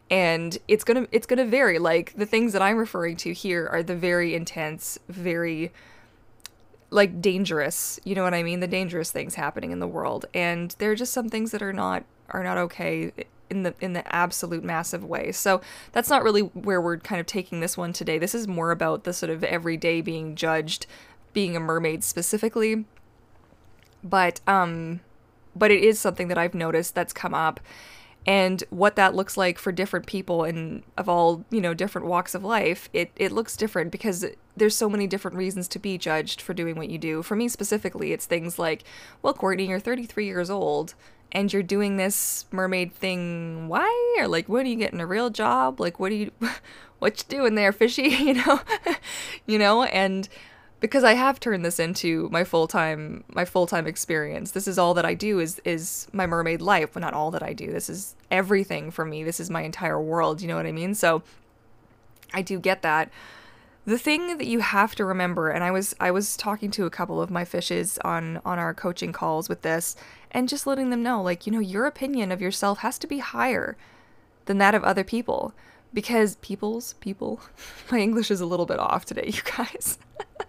And 0.09 0.57
it's 0.67 0.83
going 0.83 1.05
to 1.05 1.15
it's 1.15 1.27
going 1.27 1.37
to 1.37 1.45
vary. 1.45 1.77
Like 1.77 2.13
the 2.15 2.25
things 2.25 2.53
that 2.53 2.61
I'm 2.61 2.77
referring 2.77 3.15
to 3.17 3.33
here 3.33 3.67
are 3.67 3.83
the 3.83 3.95
very 3.95 4.33
intense, 4.33 4.97
very 5.07 5.71
like 6.91 7.21
dangerous, 7.21 7.99
you 8.03 8.15
know 8.15 8.23
what 8.23 8.33
I 8.33 8.41
mean? 8.41 8.59
The 8.59 8.67
dangerous 8.67 9.11
things 9.11 9.35
happening 9.35 9.71
in 9.71 9.79
the 9.79 9.87
world. 9.87 10.25
And 10.33 10.75
there 10.79 10.91
are 10.91 10.95
just 10.95 11.13
some 11.13 11.29
things 11.29 11.51
that 11.51 11.61
are 11.61 11.73
not 11.73 12.03
are 12.31 12.43
not 12.43 12.57
okay 12.57 13.11
in 13.49 13.63
the 13.63 13.73
in 13.79 13.93
the 13.93 14.15
absolute 14.15 14.63
massive 14.63 15.03
way. 15.03 15.31
So 15.31 15.61
that's 15.91 16.09
not 16.09 16.23
really 16.23 16.41
where 16.41 16.81
we're 16.81 16.97
kind 16.97 17.19
of 17.19 17.27
taking 17.27 17.59
this 17.59 17.77
one 17.77 17.93
today. 17.93 18.17
This 18.17 18.35
is 18.35 18.47
more 18.47 18.71
about 18.71 19.03
the 19.03 19.13
sort 19.13 19.29
of 19.29 19.43
everyday 19.43 20.01
being 20.01 20.35
judged 20.35 20.85
being 21.33 21.55
a 21.55 21.59
mermaid 21.59 22.03
specifically. 22.03 22.85
But 24.03 24.41
um 24.47 25.01
but 25.55 25.71
it 25.71 25.83
is 25.83 25.99
something 25.99 26.27
that 26.29 26.37
I've 26.37 26.53
noticed 26.53 26.95
that's 26.95 27.13
come 27.13 27.33
up 27.33 27.59
and 28.25 28.63
what 28.69 28.95
that 28.95 29.15
looks 29.15 29.37
like 29.37 29.57
for 29.57 29.71
different 29.71 30.05
people 30.05 30.43
and 30.43 30.83
of 30.97 31.07
all, 31.07 31.45
you 31.49 31.61
know, 31.61 31.73
different 31.73 32.07
walks 32.07 32.35
of 32.35 32.43
life, 32.43 32.89
it 32.93 33.11
it 33.15 33.31
looks 33.31 33.55
different 33.55 33.91
because 33.91 34.25
there's 34.57 34.75
so 34.75 34.89
many 34.89 35.07
different 35.07 35.37
reasons 35.37 35.67
to 35.69 35.79
be 35.79 35.97
judged 35.97 36.41
for 36.41 36.53
doing 36.53 36.75
what 36.75 36.89
you 36.89 36.97
do. 36.97 37.23
For 37.23 37.35
me 37.35 37.47
specifically, 37.47 38.11
it's 38.11 38.25
things 38.25 38.59
like, 38.59 38.83
well, 39.21 39.33
Courtney, 39.33 39.67
you're 39.67 39.79
33 39.79 40.25
years 40.25 40.49
old 40.49 40.95
and 41.31 41.51
you're 41.51 41.63
doing 41.63 41.97
this 41.97 42.45
mermaid 42.51 42.93
thing. 42.93 43.67
Why? 43.67 44.15
Or 44.19 44.27
like 44.27 44.49
when 44.49 44.65
are 44.65 44.69
you 44.69 44.75
getting 44.75 44.99
a 44.99 45.07
real 45.07 45.29
job? 45.29 45.79
Like 45.79 45.99
what 45.99 46.11
are 46.11 46.15
you 46.15 46.31
what 46.99 47.19
you 47.19 47.37
doing 47.37 47.55
there 47.55 47.71
fishy? 47.71 48.09
You 48.09 48.33
know? 48.35 48.61
You 49.47 49.59
know? 49.59 49.83
And 49.83 50.27
because 50.79 51.03
I 51.03 51.13
have 51.13 51.39
turned 51.39 51.65
this 51.65 51.79
into 51.79 52.29
my 52.31 52.43
full-time 52.43 53.23
my 53.29 53.45
full-time 53.45 53.87
experience. 53.87 54.51
This 54.51 54.67
is 54.67 54.77
all 54.77 54.93
that 54.93 55.05
I 55.05 55.13
do 55.13 55.39
is 55.39 55.61
is 55.65 56.07
my 56.13 56.25
mermaid 56.25 56.61
life, 56.61 56.95
well 56.95 57.01
not 57.01 57.13
all 57.13 57.31
that 57.31 57.43
I 57.43 57.53
do. 57.53 57.71
This 57.71 57.89
is 57.89 58.15
everything 58.31 58.91
for 58.91 59.05
me. 59.05 59.23
This 59.23 59.39
is 59.39 59.49
my 59.49 59.61
entire 59.61 60.01
world, 60.01 60.41
you 60.41 60.47
know 60.47 60.55
what 60.55 60.65
I 60.65 60.71
mean? 60.71 60.95
So 60.95 61.23
I 62.33 62.41
do 62.41 62.59
get 62.59 62.81
that 62.83 63.11
the 63.89 63.97
thing 63.97 64.37
that 64.37 64.45
you 64.45 64.59
have 64.59 64.93
to 64.93 65.03
remember 65.03 65.49
and 65.49 65.63
I 65.63 65.71
was 65.71 65.95
I 65.99 66.11
was 66.11 66.37
talking 66.37 66.69
to 66.71 66.85
a 66.85 66.91
couple 66.91 67.19
of 67.19 67.31
my 67.31 67.43
fishes 67.43 67.97
on 68.05 68.39
on 68.45 68.59
our 68.59 68.73
coaching 68.73 69.11
calls 69.11 69.49
with 69.49 69.63
this 69.63 69.95
and 70.29 70.47
just 70.47 70.67
letting 70.67 70.91
them 70.91 71.01
know 71.01 71.23
like 71.23 71.47
you 71.47 71.51
know 71.51 71.59
your 71.59 71.87
opinion 71.87 72.31
of 72.31 72.39
yourself 72.39 72.79
has 72.79 72.99
to 72.99 73.07
be 73.07 73.17
higher 73.17 73.77
than 74.45 74.59
that 74.59 74.75
of 74.75 74.83
other 74.83 75.03
people 75.03 75.53
because 75.91 76.35
people's 76.35 76.93
people 76.95 77.39
my 77.91 77.99
english 77.99 78.29
is 78.29 78.41
a 78.41 78.45
little 78.45 78.67
bit 78.67 78.79
off 78.79 79.05
today 79.05 79.31
you 79.33 79.41
guys 79.57 79.97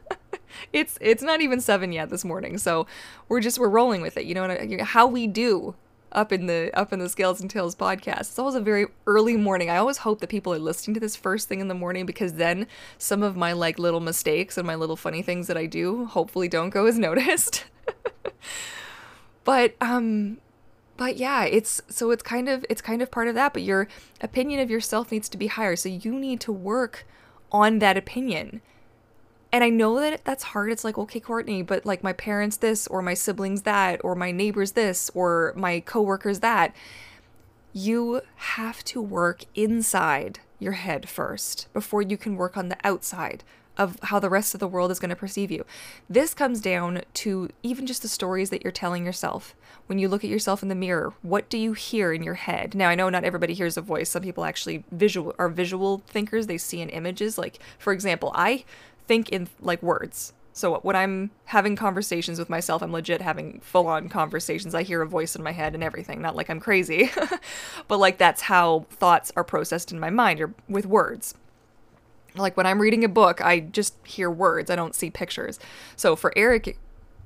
it's 0.72 0.98
it's 1.00 1.22
not 1.22 1.40
even 1.40 1.60
7 1.60 1.92
yet 1.92 2.10
this 2.10 2.24
morning 2.24 2.58
so 2.58 2.86
we're 3.28 3.40
just 3.40 3.58
we're 3.58 3.68
rolling 3.68 4.02
with 4.02 4.16
it 4.16 4.24
you 4.24 4.34
know 4.34 4.56
how 4.82 5.06
we 5.06 5.26
do 5.26 5.74
up 6.12 6.32
in 6.32 6.46
the 6.46 6.70
up 6.74 6.92
in 6.92 6.98
the 6.98 7.08
scales 7.08 7.40
and 7.40 7.50
tails 7.50 7.76
podcast. 7.76 8.20
It's 8.20 8.38
always 8.38 8.54
a 8.54 8.60
very 8.60 8.86
early 9.06 9.36
morning. 9.36 9.70
I 9.70 9.76
always 9.76 9.98
hope 9.98 10.20
that 10.20 10.28
people 10.28 10.52
are 10.52 10.58
listening 10.58 10.94
to 10.94 11.00
this 11.00 11.16
first 11.16 11.48
thing 11.48 11.60
in 11.60 11.68
the 11.68 11.74
morning 11.74 12.06
because 12.06 12.34
then 12.34 12.66
some 12.98 13.22
of 13.22 13.36
my 13.36 13.52
like 13.52 13.78
little 13.78 14.00
mistakes 14.00 14.58
and 14.58 14.66
my 14.66 14.74
little 14.74 14.96
funny 14.96 15.22
things 15.22 15.46
that 15.46 15.56
i 15.56 15.66
do 15.66 16.06
hopefully 16.06 16.48
don't 16.48 16.70
go 16.70 16.86
as 16.86 16.98
noticed. 16.98 17.64
But 19.44 19.74
um 19.80 20.38
but 20.96 21.16
yeah 21.16 21.44
it's 21.44 21.80
so 21.88 22.10
it's 22.10 22.22
kind 22.22 22.48
of 22.48 22.64
it's 22.68 22.82
kind 22.82 23.00
of 23.00 23.10
part 23.10 23.26
of 23.26 23.34
that 23.34 23.52
but 23.54 23.62
your 23.62 23.88
opinion 24.20 24.60
of 24.60 24.70
yourself 24.70 25.10
needs 25.10 25.28
to 25.30 25.38
be 25.38 25.46
higher. 25.46 25.76
So 25.76 25.88
you 25.88 26.12
need 26.12 26.40
to 26.42 26.52
work 26.52 27.06
on 27.50 27.78
that 27.80 27.96
opinion 27.96 28.60
and 29.52 29.64
I 29.64 29.68
know 29.68 29.98
that 30.00 30.24
that's 30.24 30.44
hard. 30.44 30.70
It's 30.70 30.84
like, 30.84 30.98
okay, 30.98 31.20
Courtney, 31.20 31.62
but 31.62 31.84
like 31.84 32.02
my 32.02 32.12
parents 32.12 32.56
this, 32.56 32.86
or 32.86 33.02
my 33.02 33.14
siblings 33.14 33.62
that, 33.62 34.00
or 34.04 34.14
my 34.14 34.30
neighbors 34.30 34.72
this, 34.72 35.10
or 35.14 35.52
my 35.56 35.80
coworkers 35.80 36.40
that. 36.40 36.74
You 37.72 38.22
have 38.36 38.82
to 38.84 39.00
work 39.00 39.44
inside 39.54 40.40
your 40.58 40.72
head 40.72 41.08
first 41.08 41.68
before 41.72 42.02
you 42.02 42.16
can 42.16 42.36
work 42.36 42.56
on 42.56 42.68
the 42.68 42.76
outside 42.84 43.44
of 43.78 43.98
how 44.02 44.18
the 44.18 44.28
rest 44.28 44.52
of 44.52 44.60
the 44.60 44.68
world 44.68 44.90
is 44.90 44.98
going 44.98 45.08
to 45.08 45.16
perceive 45.16 45.50
you. 45.50 45.64
This 46.08 46.34
comes 46.34 46.60
down 46.60 47.02
to 47.14 47.48
even 47.62 47.86
just 47.86 48.02
the 48.02 48.08
stories 48.08 48.50
that 48.50 48.62
you're 48.62 48.72
telling 48.72 49.06
yourself. 49.06 49.54
When 49.86 49.98
you 49.98 50.08
look 50.08 50.22
at 50.22 50.30
yourself 50.30 50.62
in 50.62 50.68
the 50.68 50.74
mirror, 50.74 51.14
what 51.22 51.48
do 51.48 51.56
you 51.56 51.72
hear 51.72 52.12
in 52.12 52.22
your 52.22 52.34
head? 52.34 52.74
Now, 52.74 52.90
I 52.90 52.94
know 52.94 53.08
not 53.08 53.24
everybody 53.24 53.54
hears 53.54 53.78
a 53.78 53.80
voice. 53.80 54.10
Some 54.10 54.22
people 54.22 54.44
actually 54.44 54.84
visual 54.92 55.34
are 55.38 55.48
visual 55.48 56.02
thinkers. 56.06 56.46
They 56.46 56.58
see 56.58 56.80
in 56.80 56.90
images. 56.90 57.38
Like, 57.38 57.58
for 57.78 57.92
example, 57.92 58.32
I 58.34 58.64
think 59.06 59.28
in 59.30 59.48
like 59.60 59.82
words. 59.82 60.32
So 60.52 60.78
when 60.80 60.96
I'm 60.96 61.30
having 61.46 61.76
conversations 61.76 62.38
with 62.38 62.50
myself, 62.50 62.82
I'm 62.82 62.92
legit 62.92 63.22
having 63.22 63.60
full 63.60 63.86
on 63.86 64.08
conversations. 64.08 64.74
I 64.74 64.82
hear 64.82 65.00
a 65.00 65.06
voice 65.06 65.36
in 65.36 65.42
my 65.42 65.52
head 65.52 65.74
and 65.74 65.82
everything, 65.82 66.20
not 66.20 66.36
like 66.36 66.50
I'm 66.50 66.60
crazy. 66.60 67.10
but 67.88 67.98
like 67.98 68.18
that's 68.18 68.42
how 68.42 68.86
thoughts 68.90 69.32
are 69.36 69.44
processed 69.44 69.92
in 69.92 70.00
my 70.00 70.10
mind 70.10 70.40
or 70.40 70.52
with 70.68 70.86
words. 70.86 71.34
Like 72.34 72.56
when 72.56 72.66
I'm 72.66 72.80
reading 72.80 73.04
a 73.04 73.08
book, 73.08 73.40
I 73.40 73.60
just 73.60 73.94
hear 74.04 74.30
words, 74.30 74.70
I 74.70 74.76
don't 74.76 74.94
see 74.94 75.10
pictures. 75.10 75.58
So 75.96 76.16
for 76.16 76.32
Eric, 76.36 76.76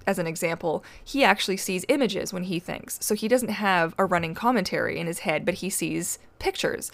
as 0.07 0.19
an 0.19 0.26
example, 0.26 0.85
he 1.02 1.25
actually 1.25 1.57
sees 1.57 1.85
images 1.88 2.33
when 2.33 2.45
he 2.45 2.61
thinks. 2.61 2.99
So 3.00 3.14
he 3.14 3.28
doesn't 3.28 3.49
have 3.49 3.95
a 3.99 4.04
running 4.04 4.35
commentary 4.35 4.99
in 4.99 5.07
his 5.07 5.21
head, 5.21 5.45
but 5.45 5.54
he 5.54 5.71
sees 5.71 6.19
pictures. 6.38 6.93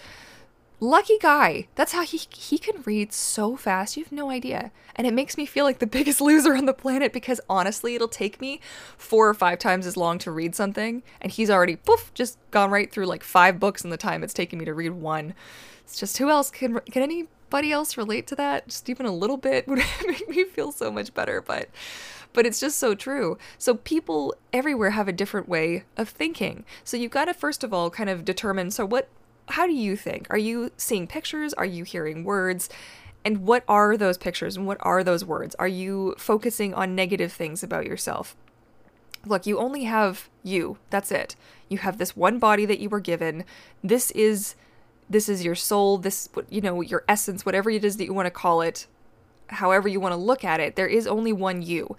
Lucky 0.83 1.19
guy. 1.19 1.67
That's 1.75 1.91
how 1.91 2.03
he 2.03 2.19
he 2.33 2.57
can 2.57 2.81
read 2.85 3.13
so 3.13 3.55
fast. 3.55 3.95
You 3.95 4.03
have 4.03 4.11
no 4.11 4.31
idea. 4.31 4.71
And 4.95 5.05
it 5.05 5.13
makes 5.13 5.37
me 5.37 5.45
feel 5.45 5.63
like 5.63 5.77
the 5.77 5.85
biggest 5.85 6.19
loser 6.21 6.55
on 6.55 6.65
the 6.65 6.73
planet 6.73 7.13
because 7.13 7.39
honestly, 7.47 7.93
it'll 7.93 8.07
take 8.07 8.41
me 8.41 8.59
4 8.97 9.29
or 9.29 9.33
5 9.35 9.59
times 9.59 9.85
as 9.85 9.95
long 9.95 10.17
to 10.17 10.31
read 10.31 10.55
something 10.55 11.03
and 11.21 11.31
he's 11.31 11.51
already 11.51 11.75
poof 11.75 12.11
just 12.15 12.39
gone 12.49 12.71
right 12.71 12.91
through 12.91 13.05
like 13.05 13.23
5 13.23 13.59
books 13.59 13.83
in 13.83 13.91
the 13.91 13.97
time 13.97 14.23
it's 14.23 14.33
taken 14.33 14.57
me 14.57 14.65
to 14.65 14.73
read 14.73 14.93
one. 14.93 15.35
It's 15.83 15.99
just 15.99 16.17
who 16.17 16.31
else 16.31 16.49
can 16.49 16.79
can 16.79 17.03
anybody 17.03 17.71
else 17.71 17.95
relate 17.95 18.25
to 18.27 18.35
that? 18.37 18.67
Just 18.67 18.89
even 18.89 19.05
a 19.05 19.13
little 19.13 19.37
bit 19.37 19.67
would 19.67 19.83
make 20.07 20.27
me 20.29 20.45
feel 20.45 20.71
so 20.71 20.91
much 20.91 21.13
better, 21.13 21.43
but 21.43 21.69
but 22.33 22.47
it's 22.47 22.59
just 22.59 22.79
so 22.79 22.95
true. 22.95 23.37
So 23.59 23.75
people 23.75 24.33
everywhere 24.51 24.91
have 24.91 25.07
a 25.07 25.13
different 25.13 25.47
way 25.47 25.83
of 25.95 26.09
thinking. 26.09 26.65
So 26.83 26.97
you've 26.97 27.11
got 27.11 27.25
to 27.25 27.35
first 27.35 27.63
of 27.63 27.71
all 27.71 27.91
kind 27.91 28.09
of 28.09 28.25
determine 28.25 28.71
so 28.71 28.83
what 28.83 29.09
how 29.49 29.67
do 29.67 29.73
you 29.73 29.95
think? 29.95 30.27
Are 30.29 30.37
you 30.37 30.71
seeing 30.77 31.07
pictures? 31.07 31.53
Are 31.53 31.65
you 31.65 31.83
hearing 31.83 32.23
words? 32.23 32.69
And 33.23 33.45
what 33.45 33.63
are 33.67 33.97
those 33.97 34.17
pictures 34.17 34.57
and 34.57 34.65
what 34.65 34.77
are 34.81 35.03
those 35.03 35.23
words? 35.23 35.55
Are 35.55 35.67
you 35.67 36.15
focusing 36.17 36.73
on 36.73 36.95
negative 36.95 37.31
things 37.31 37.61
about 37.61 37.85
yourself? 37.85 38.35
Look, 39.25 39.45
you 39.45 39.59
only 39.59 39.83
have 39.83 40.29
you. 40.43 40.77
That's 40.89 41.11
it. 41.11 41.35
You 41.69 41.77
have 41.79 41.97
this 41.97 42.15
one 42.15 42.39
body 42.39 42.65
that 42.65 42.79
you 42.79 42.89
were 42.89 42.99
given. 42.99 43.45
This 43.83 44.09
is 44.11 44.55
this 45.11 45.27
is 45.27 45.43
your 45.43 45.55
soul, 45.55 45.97
this, 45.97 46.29
you 46.49 46.61
know, 46.61 46.79
your 46.79 47.03
essence, 47.07 47.45
whatever 47.45 47.69
it 47.69 47.83
is 47.83 47.97
that 47.97 48.05
you 48.05 48.13
want 48.13 48.27
to 48.27 48.31
call 48.31 48.61
it, 48.61 48.87
however 49.47 49.89
you 49.89 49.99
want 49.99 50.13
to 50.13 50.17
look 50.17 50.45
at 50.45 50.61
it, 50.61 50.77
there 50.77 50.87
is 50.87 51.05
only 51.05 51.33
one 51.33 51.61
you. 51.61 51.97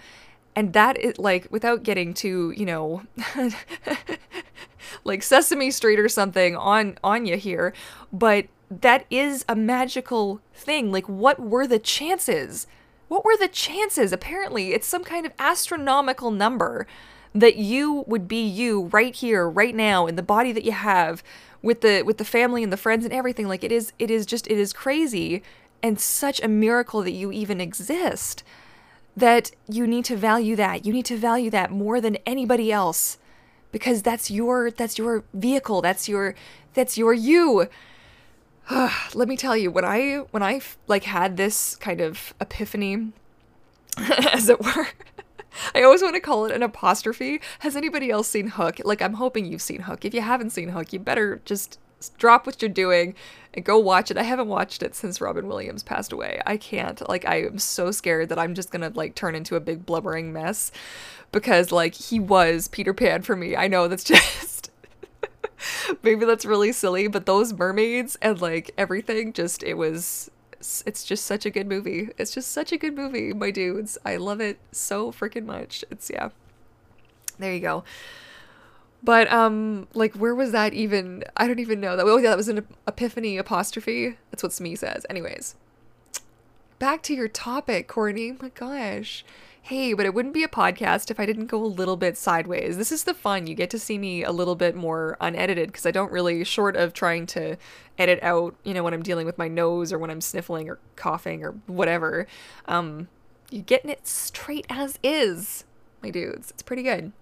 And 0.57 0.73
that 0.73 0.99
is 0.99 1.19
like, 1.19 1.47
without 1.51 1.83
getting 1.83 2.15
to, 2.15 2.53
you 2.57 2.65
know, 2.65 3.03
like 5.05 5.23
Sesame 5.23 5.71
Street 5.71 5.99
or 5.99 6.09
something 6.09 6.57
on 6.57 6.99
on 7.03 7.27
you 7.27 7.37
here, 7.37 7.73
but 8.13 8.47
that 8.71 9.05
is 9.11 9.45
a 9.49 9.57
magical 9.57 10.41
thing. 10.55 10.91
Like, 10.91 11.09
what 11.09 11.39
were 11.39 11.67
the 11.67 11.79
chances? 11.79 12.67
What 13.09 13.25
were 13.25 13.37
the 13.37 13.49
chances? 13.49 14.13
Apparently, 14.13 14.73
it's 14.73 14.87
some 14.87 15.05
kind 15.05 15.27
of 15.27 15.33
astronomical 15.39 16.31
number 16.31 16.87
that 17.35 17.57
you 17.57 18.05
would 18.07 18.29
be 18.29 18.43
you 18.47 18.85
right 18.93 19.15
here, 19.15 19.49
right 19.49 19.75
now, 19.75 20.07
in 20.07 20.17
the 20.17 20.23
body 20.23 20.53
that 20.53 20.65
you 20.65 20.73
have, 20.73 21.23
with 21.63 21.81
the 21.81 22.03
with 22.03 22.19
the 22.19 22.25
family 22.25 22.63
and 22.63 22.73
the 22.73 22.77
friends 22.77 23.05
and 23.05 23.15
everything 23.15 23.49
like 23.49 23.65
it 23.65 23.73
is 23.73 23.93
it 23.99 24.11
is 24.11 24.27
just 24.27 24.47
it 24.49 24.59
is 24.59 24.73
crazy 24.73 25.43
and 25.83 25.99
such 25.99 26.43
a 26.43 26.49
miracle 26.49 27.03
that 27.03 27.13
you 27.13 27.33
even 27.33 27.61
exist 27.61 28.43
that 29.17 29.53
you 29.69 29.87
need 29.87 30.05
to 30.05 30.17
value 30.17 30.57
that 30.57 30.85
you 30.85 30.93
need 30.93 31.05
to 31.05 31.17
value 31.17 31.51
that 31.51 31.71
more 31.71 32.01
than 32.01 32.17
anybody 32.27 32.73
else 32.73 33.19
because 33.73 34.03
that's 34.03 34.31
your 34.31 34.71
that's 34.71 34.99
your 34.99 35.25
vehicle 35.35 35.83
that's 35.83 36.09
your 36.09 36.35
that's 36.75 36.97
your 36.97 37.13
you 37.13 37.69
let 39.15 39.29
me 39.29 39.37
tell 39.37 39.57
you 39.57 39.71
when 39.71 39.85
i 39.85 40.19
when 40.31 40.43
i 40.43 40.61
like 40.87 41.05
had 41.05 41.37
this 41.37 41.75
kind 41.77 42.01
of 42.01 42.35
epiphany 42.41 43.13
as 44.33 44.49
it 44.49 44.63
were 44.63 44.89
I 45.75 45.83
always 45.83 46.01
want 46.01 46.15
to 46.15 46.21
call 46.21 46.47
it 46.47 46.53
an 46.53 46.63
apostrophe. 46.63 47.39
Has 47.59 47.77
anybody 47.77 48.11
else 48.11 48.27
seen 48.27 48.49
Hook? 48.49 48.81
Like, 48.85 49.03
I'm 49.03 49.13
hoping 49.13 49.45
you've 49.45 49.61
seen 49.61 49.83
Hook. 49.83 50.03
If 50.03 50.15
you 50.15 50.23
haven't 50.23 50.49
seen 50.49 50.71
Hook, 50.71 50.95
you 50.95 50.99
better 50.99 51.43
just 51.45 51.79
drop 52.17 52.47
what 52.47 52.63
you're 52.63 52.69
doing 52.69 53.15
and 53.55 53.65
go 53.65 53.79
watch 53.79 54.11
it. 54.11 54.17
I 54.17 54.23
haven't 54.23 54.49
watched 54.49 54.83
it 54.83 54.95
since 54.95 55.21
Robin 55.21 55.47
Williams 55.47 55.83
passed 55.83 56.13
away. 56.13 56.41
I 56.47 56.57
can't. 56.57 57.07
Like, 57.09 57.27
I 57.27 57.43
am 57.43 57.59
so 57.59 57.91
scared 57.91 58.29
that 58.31 58.39
I'm 58.39 58.55
just 58.55 58.71
gonna, 58.71 58.91
like, 58.95 59.15
turn 59.15 59.35
into 59.35 59.57
a 59.57 59.61
big 59.61 59.85
blubbering 59.85 60.33
mess 60.33 60.73
because, 61.33 61.73
like, 61.73 61.95
he 61.95 62.19
was 62.19 62.69
Peter 62.69 62.95
Pan 62.95 63.23
for 63.23 63.37
me. 63.37 63.57
I 63.57 63.69
know 63.69 63.89
that's 63.89 64.05
just. 64.05 64.71
Maybe 66.03 66.25
that's 66.25 66.45
really 66.45 66.73
silly, 66.73 67.07
but 67.07 67.27
those 67.27 67.53
mermaids 67.53 68.17
and, 68.21 68.41
like, 68.41 68.73
everything 68.77 69.33
just, 69.33 69.63
it 69.63 69.75
was 69.75 70.31
it's 70.63 70.85
it's 70.87 71.05
just 71.05 71.27
such 71.27 71.45
a 71.45 71.51
good 71.51 71.67
movie. 71.67 72.11
It's 72.19 72.33
just 72.33 72.53
such 72.53 72.71
a 72.71 72.79
good 72.79 72.95
movie, 72.95 73.33
my 73.33 73.51
dudes. 73.51 73.99
I 74.05 74.17
love 74.17 74.41
it 74.41 74.61
so 74.71 75.11
freaking 75.11 75.45
much. 75.45 75.85
It's 75.91 76.09
yeah. 76.09 76.29
There 77.41 77.53
you 77.53 77.59
go. 77.59 77.83
But 79.03 79.31
um 79.33 79.89
like 79.95 80.15
where 80.15 80.35
was 80.35 80.53
that 80.53 80.75
even 80.75 81.25
I 81.37 81.47
don't 81.47 81.59
even 81.59 81.81
know 81.81 81.97
that 81.97 82.05
oh 82.05 82.19
yeah 82.19 82.31
that 82.31 82.37
was 82.37 82.49
an 82.49 82.67
epiphany 82.87 83.37
apostrophe. 83.37 84.17
That's 84.31 84.43
what 84.43 84.53
Smee 84.53 84.77
says. 84.77 85.07
Anyways. 85.11 85.57
Back 86.79 87.03
to 87.05 87.15
your 87.15 87.29
topic, 87.29 87.87
Courtney. 87.87 88.33
My 88.41 88.49
gosh 88.49 89.25
hey, 89.63 89.93
but 89.93 90.05
it 90.05 90.13
wouldn't 90.13 90.35
be 90.35 90.43
a 90.43 90.49
podcast 90.49 91.11
if 91.11 91.21
I 91.21 91.27
didn't 91.27 91.47
go 91.47 91.65
a 91.65 91.67
little 91.67 91.97
bit 91.97 92.19
sideways. 92.19 92.77
This 92.77 92.91
is 92.91 93.05
the 93.05 93.15
fun. 93.15 93.47
You 93.47 93.55
get 93.55 93.71
to 93.71 93.79
see 93.79 93.97
me 93.97 94.25
a 94.25 94.33
little 94.33 94.57
bit 94.57 94.75
more 94.75 95.17
unedited 95.21 95.69
because 95.69 95.87
I 95.87 95.93
don't 95.93 96.11
really, 96.11 96.43
short 96.43 96.75
of 96.75 96.93
trying 96.93 97.27
to 97.29 97.57
edit 97.97 98.19
out, 98.23 98.57
you 98.65 98.75
know, 98.75 98.83
when 98.83 98.93
I'm 98.93 99.05
dealing 99.05 99.25
with 99.25 99.39
my 99.39 99.47
nose 99.47 99.93
or 99.93 99.99
when 99.99 100.11
I'm 100.11 100.21
sniffling 100.21 100.69
or 100.69 100.81
coughing 100.97 101.45
or 101.45 101.53
whatever, 101.67 102.27
um, 102.67 103.09
you're 103.51 103.63
getting 103.63 103.91
it 103.91 104.09
straight 104.09 104.67
as 104.69 104.99
is, 105.03 105.65
my 106.03 106.11
dudes. 106.11 106.51
It's 106.51 106.63
pretty 106.63 106.83
good. 106.83 107.13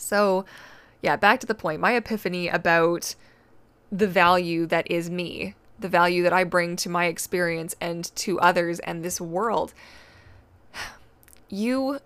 So, 0.00 0.44
yeah, 1.02 1.16
back 1.16 1.40
to 1.40 1.46
the 1.46 1.54
point. 1.54 1.80
My 1.80 1.92
epiphany 1.92 2.48
about 2.48 3.14
the 3.90 4.08
value 4.08 4.66
that 4.66 4.90
is 4.90 5.10
me, 5.10 5.54
the 5.78 5.88
value 5.88 6.22
that 6.22 6.32
I 6.32 6.44
bring 6.44 6.76
to 6.76 6.88
my 6.88 7.06
experience 7.06 7.74
and 7.80 8.04
to 8.16 8.38
others 8.40 8.78
and 8.80 9.04
this 9.04 9.20
world 9.20 9.72
you 11.48 12.00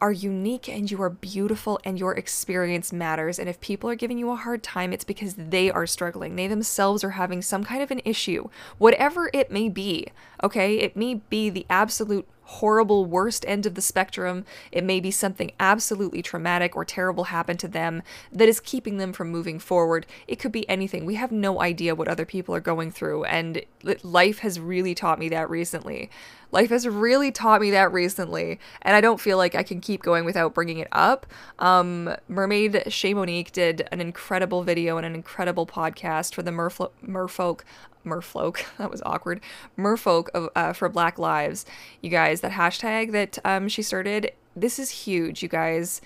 are 0.00 0.12
unique 0.12 0.68
and 0.68 0.90
you 0.90 1.00
are 1.02 1.10
beautiful 1.10 1.78
and 1.84 1.98
your 1.98 2.14
experience 2.14 2.92
matters. 2.92 3.38
And 3.38 3.48
if 3.48 3.60
people 3.60 3.90
are 3.90 3.94
giving 3.94 4.18
you 4.18 4.30
a 4.30 4.36
hard 4.36 4.62
time, 4.62 4.92
it's 4.92 5.04
because 5.04 5.34
they 5.34 5.70
are 5.70 5.86
struggling. 5.86 6.36
They 6.36 6.46
themselves 6.46 7.04
are 7.04 7.10
having 7.10 7.42
some 7.42 7.64
kind 7.64 7.82
of 7.82 7.90
an 7.90 8.00
issue, 8.04 8.48
whatever 8.78 9.30
it 9.34 9.50
may 9.50 9.68
be. 9.68 10.06
Okay. 10.42 10.78
It 10.78 10.96
may 10.96 11.14
be 11.14 11.50
the 11.50 11.66
absolute 11.68 12.26
horrible 12.50 13.04
worst 13.04 13.44
end 13.46 13.64
of 13.64 13.76
the 13.76 13.80
spectrum. 13.80 14.44
It 14.72 14.82
may 14.82 14.98
be 14.98 15.12
something 15.12 15.52
absolutely 15.60 16.20
traumatic 16.20 16.74
or 16.74 16.84
terrible 16.84 17.24
happened 17.24 17.60
to 17.60 17.68
them 17.68 18.02
that 18.32 18.48
is 18.48 18.58
keeping 18.58 18.96
them 18.96 19.12
from 19.12 19.30
moving 19.30 19.60
forward. 19.60 20.04
It 20.26 20.40
could 20.40 20.50
be 20.50 20.68
anything. 20.68 21.06
We 21.06 21.14
have 21.14 21.30
no 21.30 21.60
idea 21.60 21.94
what 21.94 22.08
other 22.08 22.26
people 22.26 22.54
are 22.54 22.60
going 22.60 22.90
through, 22.90 23.24
and 23.24 23.62
life 24.02 24.40
has 24.40 24.58
really 24.58 24.94
taught 24.96 25.20
me 25.20 25.28
that 25.28 25.48
recently. 25.48 26.10
Life 26.52 26.70
has 26.70 26.88
really 26.88 27.30
taught 27.30 27.60
me 27.60 27.70
that 27.70 27.92
recently, 27.92 28.58
and 28.82 28.96
I 28.96 29.00
don't 29.00 29.20
feel 29.20 29.36
like 29.36 29.54
I 29.54 29.62
can 29.62 29.80
keep 29.80 30.02
going 30.02 30.24
without 30.24 30.52
bringing 30.52 30.78
it 30.78 30.88
up. 30.90 31.26
Um, 31.60 32.12
Mermaid 32.26 32.92
Shay 32.92 33.14
Monique 33.14 33.52
did 33.52 33.86
an 33.92 34.00
incredible 34.00 34.64
video 34.64 34.96
and 34.96 35.06
an 35.06 35.14
incredible 35.14 35.64
podcast 35.64 36.34
for 36.34 36.42
the 36.42 36.50
Merfolk 36.50 37.60
merfolk 38.04 38.64
that 38.78 38.90
was 38.90 39.02
awkward 39.04 39.40
merfolk 39.78 40.28
of, 40.30 40.48
uh, 40.56 40.72
for 40.72 40.88
black 40.88 41.18
lives. 41.18 41.66
You 42.00 42.10
guys 42.10 42.40
that 42.40 42.52
hashtag 42.52 43.12
that 43.12 43.38
um, 43.44 43.68
she 43.68 43.82
started 43.82 44.32
this 44.56 44.78
is 44.78 44.90
huge 44.90 45.42
you 45.42 45.48
guys. 45.48 46.00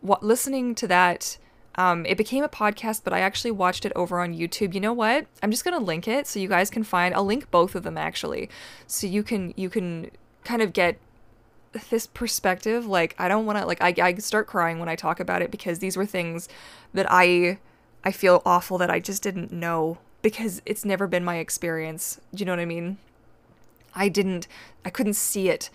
What, 0.00 0.22
listening 0.22 0.74
to 0.76 0.88
that 0.88 1.36
um, 1.74 2.04
it 2.06 2.16
became 2.16 2.42
a 2.42 2.48
podcast 2.48 3.02
but 3.04 3.12
i 3.12 3.20
actually 3.20 3.50
watched 3.52 3.84
it 3.84 3.92
over 3.94 4.20
on 4.20 4.34
youtube. 4.34 4.74
You 4.74 4.80
know 4.80 4.92
what? 4.92 5.26
I'm 5.42 5.50
just 5.50 5.64
gonna 5.64 5.78
link 5.78 6.08
it 6.08 6.26
so 6.26 6.40
you 6.40 6.48
guys 6.48 6.70
can 6.70 6.84
find 6.84 7.14
i'll 7.14 7.24
link 7.24 7.50
both 7.50 7.74
of 7.74 7.82
them 7.82 7.98
actually. 7.98 8.48
So 8.86 9.06
you 9.06 9.22
can 9.22 9.54
you 9.56 9.70
can 9.70 10.10
kind 10.44 10.62
of 10.62 10.72
get 10.72 10.98
this 11.90 12.06
perspective 12.06 12.86
like 12.86 13.14
i 13.18 13.28
don't 13.28 13.46
want 13.46 13.58
to 13.58 13.64
like 13.64 13.80
I, 13.80 13.94
I 14.02 14.14
start 14.14 14.46
crying 14.46 14.78
when 14.78 14.88
i 14.88 14.96
talk 14.96 15.20
about 15.20 15.42
it 15.42 15.50
because 15.50 15.78
these 15.78 15.96
were 15.96 16.06
things 16.06 16.48
that 16.94 17.06
i 17.08 17.58
i 18.04 18.10
feel 18.10 18.42
awful 18.44 18.78
that 18.78 18.90
i 18.90 18.98
just 18.98 19.22
didn't 19.22 19.52
know 19.52 19.98
because 20.22 20.62
it's 20.66 20.84
never 20.84 21.06
been 21.06 21.24
my 21.24 21.36
experience. 21.36 22.20
Do 22.34 22.42
you 22.42 22.46
know 22.46 22.52
what 22.52 22.60
I 22.60 22.66
mean? 22.66 22.98
I 23.94 24.08
didn't 24.08 24.46
I 24.84 24.90
couldn't 24.90 25.14
see 25.14 25.48
it. 25.48 25.70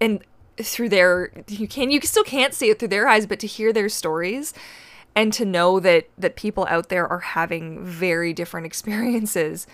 And 0.00 0.20
through 0.58 0.88
their 0.90 1.32
you 1.48 1.68
can 1.68 1.90
you 1.90 2.00
still 2.02 2.24
can't 2.24 2.54
see 2.54 2.70
it 2.70 2.78
through 2.78 2.88
their 2.88 3.08
eyes, 3.08 3.26
but 3.26 3.40
to 3.40 3.46
hear 3.46 3.72
their 3.72 3.88
stories 3.88 4.52
and 5.14 5.32
to 5.32 5.44
know 5.44 5.80
that 5.80 6.08
that 6.18 6.36
people 6.36 6.66
out 6.68 6.88
there 6.88 7.06
are 7.06 7.20
having 7.20 7.84
very 7.84 8.32
different 8.32 8.66
experiences 8.70 9.66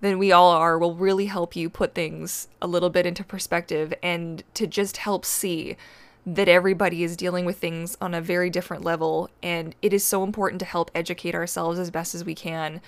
than 0.00 0.18
we 0.18 0.32
all 0.32 0.50
are 0.50 0.78
will 0.78 0.94
really 0.94 1.26
help 1.26 1.54
you 1.54 1.68
put 1.68 1.94
things 1.94 2.48
a 2.62 2.66
little 2.66 2.90
bit 2.90 3.06
into 3.06 3.22
perspective 3.22 3.92
and 4.02 4.42
to 4.54 4.66
just 4.66 4.98
help 4.98 5.24
see 5.24 5.76
that 6.26 6.48
everybody 6.48 7.02
is 7.02 7.16
dealing 7.16 7.44
with 7.44 7.58
things 7.58 7.96
on 8.00 8.14
a 8.14 8.20
very 8.20 8.50
different 8.50 8.84
level 8.84 9.28
and 9.42 9.74
it 9.82 9.92
is 9.92 10.04
so 10.04 10.22
important 10.22 10.58
to 10.60 10.66
help 10.66 10.90
educate 10.94 11.34
ourselves 11.34 11.78
as 11.78 11.90
best 11.90 12.14
as 12.14 12.24
we 12.24 12.34
can 12.34 12.80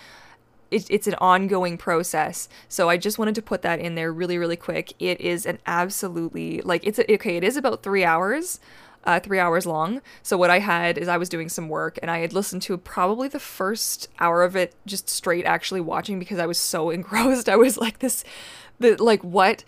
it, 0.73 0.91
it's 0.91 1.07
an 1.07 1.15
ongoing 1.15 1.77
process. 1.79 2.49
So 2.69 2.89
I 2.89 2.97
just 2.97 3.19
wanted 3.19 3.35
to 3.37 3.43
put 3.43 3.63
that 3.63 3.79
in 3.79 3.95
there 3.95 4.13
really, 4.13 4.39
really 4.39 4.57
quick. 4.57 4.95
It 4.99 5.21
is 5.21 5.47
an 5.47 5.59
absolutely 5.67 6.61
like 6.63 6.87
it's 6.87 6.99
a, 6.99 7.15
okay. 7.15 7.37
It 7.37 7.45
is 7.45 7.57
about 7.57 7.83
three 7.83 8.05
hours. 8.05 8.61
Uh, 9.05 9.19
three 9.19 9.41
hours 9.41 9.67
long. 9.67 10.01
So 10.23 10.37
what 10.37 10.49
I 10.49 10.61
had 10.61 10.97
is 10.97 11.09
I 11.09 11.17
was 11.17 11.29
doing 11.29 11.49
some 11.49 11.69
work 11.69 11.99
and 12.01 12.09
I 12.09 12.19
had 12.19 12.33
listened 12.33 12.63
to 12.63 12.79
probably 12.79 13.27
the 13.27 13.41
first 13.41 14.09
hour 14.21 14.45
of 14.45 14.55
it 14.55 14.77
just 14.87 15.09
straight 15.09 15.45
actually 15.45 15.81
watching 15.81 16.21
because 16.21 16.39
I 16.39 16.47
was 16.47 16.57
so 16.57 16.91
engrossed. 16.97 17.49
I 17.49 17.57
was 17.57 17.77
like 17.77 17.99
this, 17.99 18.23
the 18.79 18.95
like 19.03 19.25
what, 19.25 19.65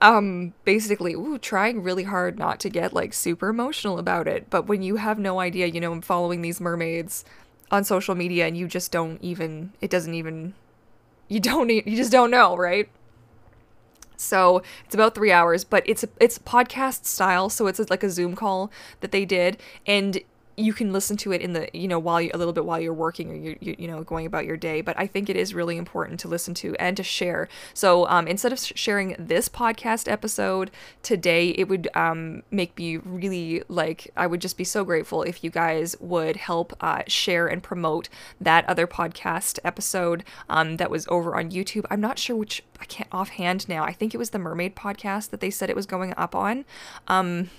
um, 0.00 0.54
basically, 0.64 1.12
ooh, 1.12 1.36
trying 1.36 1.82
really 1.82 2.04
hard 2.04 2.38
not 2.38 2.58
to 2.60 2.70
get 2.70 2.94
like 2.94 3.12
super 3.12 3.50
emotional 3.50 3.98
about 3.98 4.26
it. 4.26 4.48
But 4.48 4.66
when 4.66 4.80
you 4.80 4.96
have 4.96 5.18
no 5.18 5.40
idea, 5.40 5.66
you 5.66 5.78
know, 5.78 5.92
I'm 5.92 6.00
following 6.00 6.40
these 6.40 6.58
mermaids 6.58 7.22
on 7.70 7.84
social 7.84 8.14
media 8.14 8.46
and 8.46 8.56
you 8.56 8.66
just 8.66 8.90
don't 8.90 9.22
even 9.22 9.72
it 9.80 9.90
doesn't 9.90 10.14
even 10.14 10.54
you 11.30 11.38
don't 11.38 11.68
need—you 11.68 11.96
just 11.96 12.10
don't 12.10 12.30
know, 12.30 12.56
right? 12.56 12.90
So 14.16 14.62
it's 14.84 14.94
about 14.94 15.14
three 15.14 15.32
hours, 15.32 15.64
but 15.64 15.82
it's 15.86 16.04
a, 16.04 16.08
it's 16.20 16.38
podcast 16.38 17.06
style, 17.06 17.48
so 17.48 17.68
it's 17.68 17.78
like 17.88 18.02
a 18.02 18.10
Zoom 18.10 18.34
call 18.34 18.70
that 19.00 19.12
they 19.12 19.24
did, 19.24 19.56
and 19.86 20.18
you 20.60 20.72
can 20.72 20.92
listen 20.92 21.16
to 21.16 21.32
it 21.32 21.40
in 21.40 21.52
the 21.52 21.68
you 21.72 21.88
know 21.88 21.98
while 21.98 22.20
you 22.20 22.30
a 22.34 22.38
little 22.38 22.52
bit 22.52 22.64
while 22.64 22.80
you're 22.80 22.92
working 22.92 23.30
or 23.30 23.34
you 23.34 23.56
you 23.60 23.88
know 23.88 24.02
going 24.02 24.26
about 24.26 24.44
your 24.44 24.56
day 24.56 24.80
but 24.80 24.98
i 24.98 25.06
think 25.06 25.28
it 25.28 25.36
is 25.36 25.54
really 25.54 25.76
important 25.76 26.20
to 26.20 26.28
listen 26.28 26.54
to 26.54 26.74
and 26.76 26.96
to 26.96 27.02
share. 27.02 27.48
So 27.74 28.06
um, 28.08 28.26
instead 28.26 28.52
of 28.52 28.58
sharing 28.58 29.16
this 29.18 29.48
podcast 29.48 30.10
episode 30.10 30.70
today 31.02 31.50
it 31.50 31.68
would 31.68 31.88
um, 31.94 32.42
make 32.50 32.76
me 32.76 32.98
really 32.98 33.62
like 33.68 34.10
i 34.16 34.26
would 34.26 34.40
just 34.40 34.56
be 34.56 34.64
so 34.64 34.84
grateful 34.84 35.22
if 35.22 35.42
you 35.42 35.50
guys 35.50 35.96
would 36.00 36.36
help 36.36 36.74
uh, 36.80 37.02
share 37.06 37.46
and 37.46 37.62
promote 37.62 38.08
that 38.40 38.68
other 38.68 38.86
podcast 38.86 39.58
episode 39.64 40.24
um, 40.48 40.76
that 40.76 40.90
was 40.90 41.06
over 41.08 41.36
on 41.36 41.50
youtube. 41.50 41.84
I'm 41.90 42.00
not 42.00 42.18
sure 42.18 42.36
which 42.36 42.62
i 42.80 42.84
can't 42.84 43.08
offhand 43.12 43.68
now. 43.68 43.84
I 43.84 43.92
think 43.92 44.14
it 44.14 44.18
was 44.18 44.30
the 44.30 44.38
mermaid 44.38 44.76
podcast 44.76 45.30
that 45.30 45.40
they 45.40 45.50
said 45.50 45.70
it 45.70 45.76
was 45.76 45.86
going 45.86 46.12
up 46.16 46.34
on. 46.34 46.64
Um, 47.08 47.50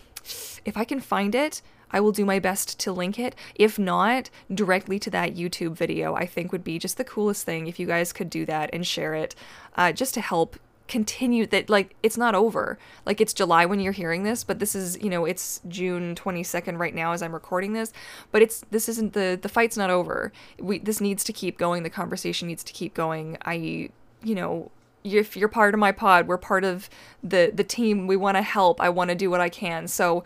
if 0.66 0.78
i 0.78 0.84
can 0.84 1.00
find 1.00 1.34
it 1.34 1.62
I 1.92 2.00
will 2.00 2.12
do 2.12 2.26
my 2.26 2.40
best 2.40 2.80
to 2.80 2.92
link 2.92 3.20
it. 3.20 3.36
If 3.56 3.78
not, 3.78 4.30
directly 4.54 5.00
to 5.00 5.10
that 5.12 5.36
YouTube 5.36 5.74
video, 5.74 6.16
I 6.16 6.26
think 6.26 6.52
would 6.52 6.64
be 6.64 6.80
just 6.80 6.98
the 6.98 7.04
coolest 7.04 7.46
thing 7.46 7.68
if 7.68 7.80
you 7.80 7.88
guys 7.88 8.14
could 8.14 8.30
do 8.30 8.46
that 8.46 8.70
and 8.74 8.86
share 8.86 9.14
it 9.14 9.36
uh, 9.76 9.92
just 9.92 10.14
to 10.16 10.22
help 10.22 10.58
continue 10.92 11.48
that 11.48 11.70
like 11.70 11.96
it's 12.04 12.18
not 12.18 12.36
over. 12.36 12.78
Like 13.06 13.22
it's 13.22 13.34
july 13.34 13.66
when 13.66 13.80
you're 13.80 13.94
hearing 13.94 14.24
this 14.24 14.44
but 14.44 14.60
this 14.60 14.76
is 14.76 15.02
you 15.02 15.10
know 15.10 15.24
it's 15.24 15.62
june 15.70 16.16
22nd 16.16 16.78
right 16.78 16.94
now 16.94 17.14
as 17.14 17.24
i'm 17.24 17.34
recording 17.34 17.72
this 17.72 17.94
but 18.34 18.42
it's 18.42 18.66
this 18.72 18.90
isn't 18.90 19.14
the 19.14 19.40
the 19.42 19.48
fight's 19.48 19.78
not 19.78 19.90
over. 19.90 20.34
We 20.60 20.80
this 20.80 21.00
needs 21.00 21.24
to 21.24 21.34
keep 21.34 21.58
going. 21.58 21.84
The 21.84 21.90
conversation 21.90 22.50
needs 22.50 22.64
to 22.66 22.74
keep 22.74 22.94
going. 22.94 23.38
I 23.46 23.90
you 24.22 24.36
know 24.36 24.70
if 25.06 25.38
you're 25.38 25.48
part 25.48 25.74
of 25.74 25.80
my 25.80 25.94
pod 25.94 26.28
we're 26.28 26.38
part 26.38 26.66
of 26.66 26.90
the 27.24 27.52
the 27.54 27.64
team. 27.64 28.06
We 28.06 28.18
want 28.18 28.36
to 28.36 28.42
help. 28.42 28.82
I 28.82 28.90
want 28.90 29.12
to 29.12 29.16
do 29.16 29.30
what 29.30 29.40
i 29.40 29.48
can. 29.48 29.88
So 29.88 30.26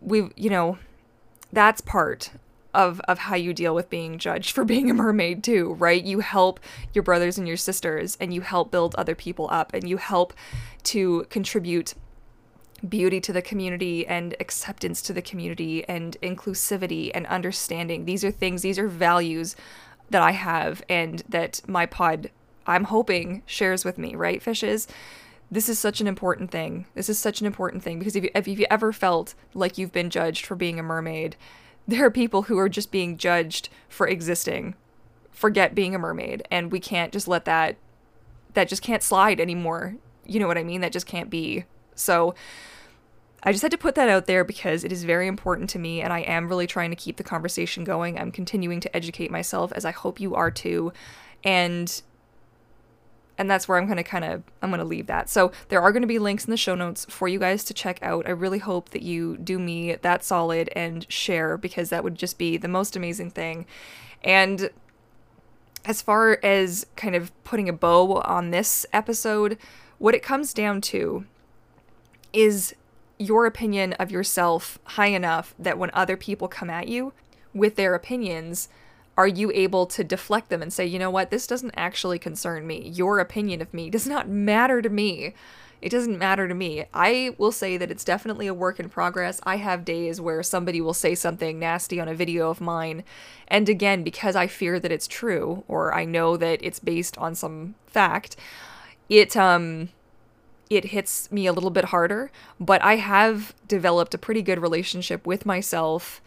we 0.00 0.30
you 0.36 0.48
know 0.48 0.78
that's 1.52 1.80
part 1.80 2.30
of 2.74 3.00
of 3.00 3.18
how 3.18 3.34
you 3.34 3.52
deal 3.54 3.74
with 3.74 3.90
being 3.90 4.18
judged 4.18 4.52
for 4.52 4.64
being 4.74 4.90
a 4.90 4.94
mermaid 4.94 5.42
too, 5.42 5.74
right? 5.74 6.02
You 6.02 6.20
help 6.20 6.60
your 6.92 7.02
brothers 7.02 7.38
and 7.38 7.48
your 7.48 7.56
sisters 7.56 8.16
and 8.20 8.32
you 8.32 8.40
help 8.40 8.70
build 8.70 8.94
other 8.94 9.14
people 9.14 9.48
up 9.50 9.72
and 9.74 9.88
you 9.88 9.96
help 9.96 10.32
to 10.84 11.26
contribute 11.30 11.94
beauty 12.88 13.20
to 13.20 13.32
the 13.32 13.42
community 13.42 14.06
and 14.06 14.36
acceptance 14.38 15.02
to 15.02 15.12
the 15.12 15.22
community 15.22 15.84
and 15.88 16.16
inclusivity 16.22 17.10
and 17.12 17.26
understanding. 17.26 18.04
These 18.04 18.24
are 18.24 18.30
things, 18.30 18.62
these 18.62 18.78
are 18.78 18.86
values 18.86 19.56
that 20.10 20.22
I 20.22 20.30
have 20.30 20.82
and 20.88 21.22
that 21.28 21.60
my 21.66 21.86
pod 21.86 22.30
I'm 22.66 22.84
hoping 22.84 23.42
shares 23.46 23.82
with 23.82 23.96
me, 23.96 24.14
right, 24.14 24.42
fishes? 24.42 24.86
This 25.50 25.68
is 25.68 25.78
such 25.78 26.00
an 26.00 26.06
important 26.06 26.50
thing. 26.50 26.86
This 26.94 27.08
is 27.08 27.18
such 27.18 27.40
an 27.40 27.46
important 27.46 27.82
thing 27.82 27.98
because 27.98 28.16
if 28.16 28.24
you, 28.24 28.30
if 28.34 28.46
you 28.46 28.66
ever 28.70 28.92
felt 28.92 29.34
like 29.54 29.78
you've 29.78 29.92
been 29.92 30.10
judged 30.10 30.44
for 30.44 30.54
being 30.54 30.78
a 30.78 30.82
mermaid, 30.82 31.36
there 31.88 32.04
are 32.04 32.10
people 32.10 32.42
who 32.42 32.58
are 32.58 32.68
just 32.68 32.90
being 32.90 33.16
judged 33.16 33.68
for 33.88 34.06
existing. 34.06 34.74
Forget 35.30 35.74
being 35.74 35.94
a 35.94 35.98
mermaid, 35.98 36.42
and 36.50 36.72
we 36.72 36.80
can't 36.80 37.12
just 37.12 37.28
let 37.28 37.44
that 37.44 37.76
that 38.54 38.68
just 38.68 38.82
can't 38.82 39.02
slide 39.02 39.40
anymore. 39.40 39.96
You 40.26 40.40
know 40.40 40.48
what 40.48 40.58
I 40.58 40.64
mean? 40.64 40.80
That 40.80 40.92
just 40.92 41.06
can't 41.06 41.30
be. 41.30 41.64
So 41.94 42.34
I 43.42 43.52
just 43.52 43.62
had 43.62 43.70
to 43.70 43.78
put 43.78 43.94
that 43.94 44.08
out 44.08 44.26
there 44.26 44.42
because 44.42 44.84
it 44.84 44.92
is 44.92 45.04
very 45.04 45.28
important 45.28 45.70
to 45.70 45.78
me 45.78 46.00
and 46.00 46.12
I 46.12 46.20
am 46.20 46.48
really 46.48 46.66
trying 46.66 46.90
to 46.90 46.96
keep 46.96 47.16
the 47.16 47.24
conversation 47.24 47.84
going. 47.84 48.18
I'm 48.18 48.32
continuing 48.32 48.80
to 48.80 48.96
educate 48.96 49.30
myself 49.30 49.72
as 49.72 49.84
I 49.84 49.92
hope 49.92 50.18
you 50.18 50.34
are 50.34 50.50
too. 50.50 50.92
And 51.44 52.02
and 53.38 53.48
that's 53.48 53.68
where 53.68 53.78
I'm 53.78 53.86
going 53.86 53.96
to 53.96 54.02
kind 54.02 54.24
of 54.24 54.42
I'm 54.60 54.70
going 54.70 54.80
to 54.80 54.84
leave 54.84 55.06
that. 55.06 55.30
So 55.30 55.52
there 55.68 55.80
are 55.80 55.92
going 55.92 56.02
to 56.02 56.08
be 56.08 56.18
links 56.18 56.44
in 56.44 56.50
the 56.50 56.56
show 56.56 56.74
notes 56.74 57.06
for 57.08 57.28
you 57.28 57.38
guys 57.38 57.64
to 57.64 57.74
check 57.74 58.00
out. 58.02 58.26
I 58.26 58.30
really 58.30 58.58
hope 58.58 58.90
that 58.90 59.02
you 59.02 59.38
do 59.38 59.58
me 59.58 59.94
that 59.94 60.24
solid 60.24 60.68
and 60.74 61.06
share 61.10 61.56
because 61.56 61.90
that 61.90 62.04
would 62.04 62.16
just 62.16 62.36
be 62.36 62.56
the 62.56 62.68
most 62.68 62.96
amazing 62.96 63.30
thing. 63.30 63.64
And 64.24 64.70
as 65.84 66.02
far 66.02 66.40
as 66.42 66.86
kind 66.96 67.14
of 67.14 67.32
putting 67.44 67.68
a 67.68 67.72
bow 67.72 68.20
on 68.22 68.50
this 68.50 68.84
episode, 68.92 69.56
what 69.98 70.14
it 70.14 70.22
comes 70.22 70.52
down 70.52 70.80
to 70.82 71.24
is 72.32 72.74
your 73.18 73.46
opinion 73.46 73.94
of 73.94 74.10
yourself 74.10 74.78
high 74.84 75.06
enough 75.06 75.54
that 75.58 75.78
when 75.78 75.90
other 75.94 76.16
people 76.16 76.48
come 76.48 76.70
at 76.70 76.88
you 76.88 77.12
with 77.54 77.76
their 77.76 77.94
opinions, 77.94 78.68
are 79.18 79.26
you 79.26 79.50
able 79.52 79.84
to 79.84 80.04
deflect 80.04 80.48
them 80.48 80.62
and 80.62 80.72
say, 80.72 80.86
you 80.86 80.96
know 80.96 81.10
what, 81.10 81.30
this 81.30 81.48
doesn't 81.48 81.74
actually 81.76 82.20
concern 82.20 82.64
me. 82.68 82.88
Your 82.88 83.18
opinion 83.18 83.60
of 83.60 83.74
me 83.74 83.90
does 83.96 84.06
not 84.06 84.28
matter 84.28 84.80
to 84.80 84.88
me. 84.88 85.34
It 85.82 85.90
doesn't 85.90 86.18
matter 86.18 86.46
to 86.46 86.54
me. 86.54 86.84
I 86.94 87.34
will 87.36 87.50
say 87.50 87.76
that 87.76 87.90
it's 87.90 88.04
definitely 88.04 88.46
a 88.46 88.54
work 88.54 88.78
in 88.78 88.88
progress. 88.88 89.40
I 89.42 89.56
have 89.56 89.84
days 89.84 90.20
where 90.20 90.42
somebody 90.44 90.80
will 90.80 90.94
say 90.94 91.16
something 91.16 91.58
nasty 91.58 92.00
on 92.00 92.08
a 92.08 92.14
video 92.14 92.48
of 92.48 92.60
mine. 92.60 93.02
And 93.48 93.68
again, 93.68 94.04
because 94.04 94.36
I 94.36 94.46
fear 94.46 94.78
that 94.78 94.92
it's 94.92 95.08
true 95.08 95.64
or 95.66 95.92
I 95.92 96.04
know 96.04 96.36
that 96.36 96.60
it's 96.62 96.78
based 96.78 97.18
on 97.18 97.34
some 97.34 97.74
fact, 97.86 98.36
it 99.08 99.36
um 99.36 99.88
it 100.70 100.86
hits 100.86 101.32
me 101.32 101.46
a 101.46 101.52
little 101.52 101.70
bit 101.70 101.86
harder, 101.86 102.30
but 102.60 102.82
I 102.84 102.96
have 102.96 103.54
developed 103.66 104.14
a 104.14 104.18
pretty 104.18 104.42
good 104.42 104.60
relationship 104.60 105.26
with 105.26 105.46
myself 105.46 106.20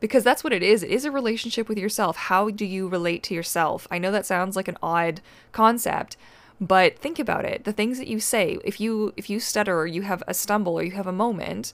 because 0.00 0.24
that's 0.24 0.44
what 0.44 0.52
it 0.52 0.62
is. 0.62 0.82
It 0.82 0.90
is 0.90 1.04
a 1.04 1.10
relationship 1.10 1.68
with 1.68 1.78
yourself. 1.78 2.16
How 2.16 2.50
do 2.50 2.64
you 2.64 2.88
relate 2.88 3.22
to 3.24 3.34
yourself? 3.34 3.86
I 3.90 3.98
know 3.98 4.10
that 4.12 4.26
sounds 4.26 4.56
like 4.56 4.68
an 4.68 4.78
odd 4.82 5.20
concept, 5.52 6.16
But 6.60 6.98
think 6.98 7.18
about 7.18 7.44
it. 7.44 7.64
The 7.64 7.72
things 7.72 7.98
that 7.98 8.08
you 8.08 8.18
say, 8.20 8.58
if 8.64 8.80
you 8.80 9.12
if 9.16 9.30
you 9.30 9.38
stutter 9.40 9.78
or 9.78 9.86
you 9.86 10.02
have 10.02 10.22
a 10.26 10.34
stumble 10.34 10.74
or 10.78 10.82
you 10.82 10.92
have 10.92 11.06
a 11.06 11.12
moment, 11.12 11.72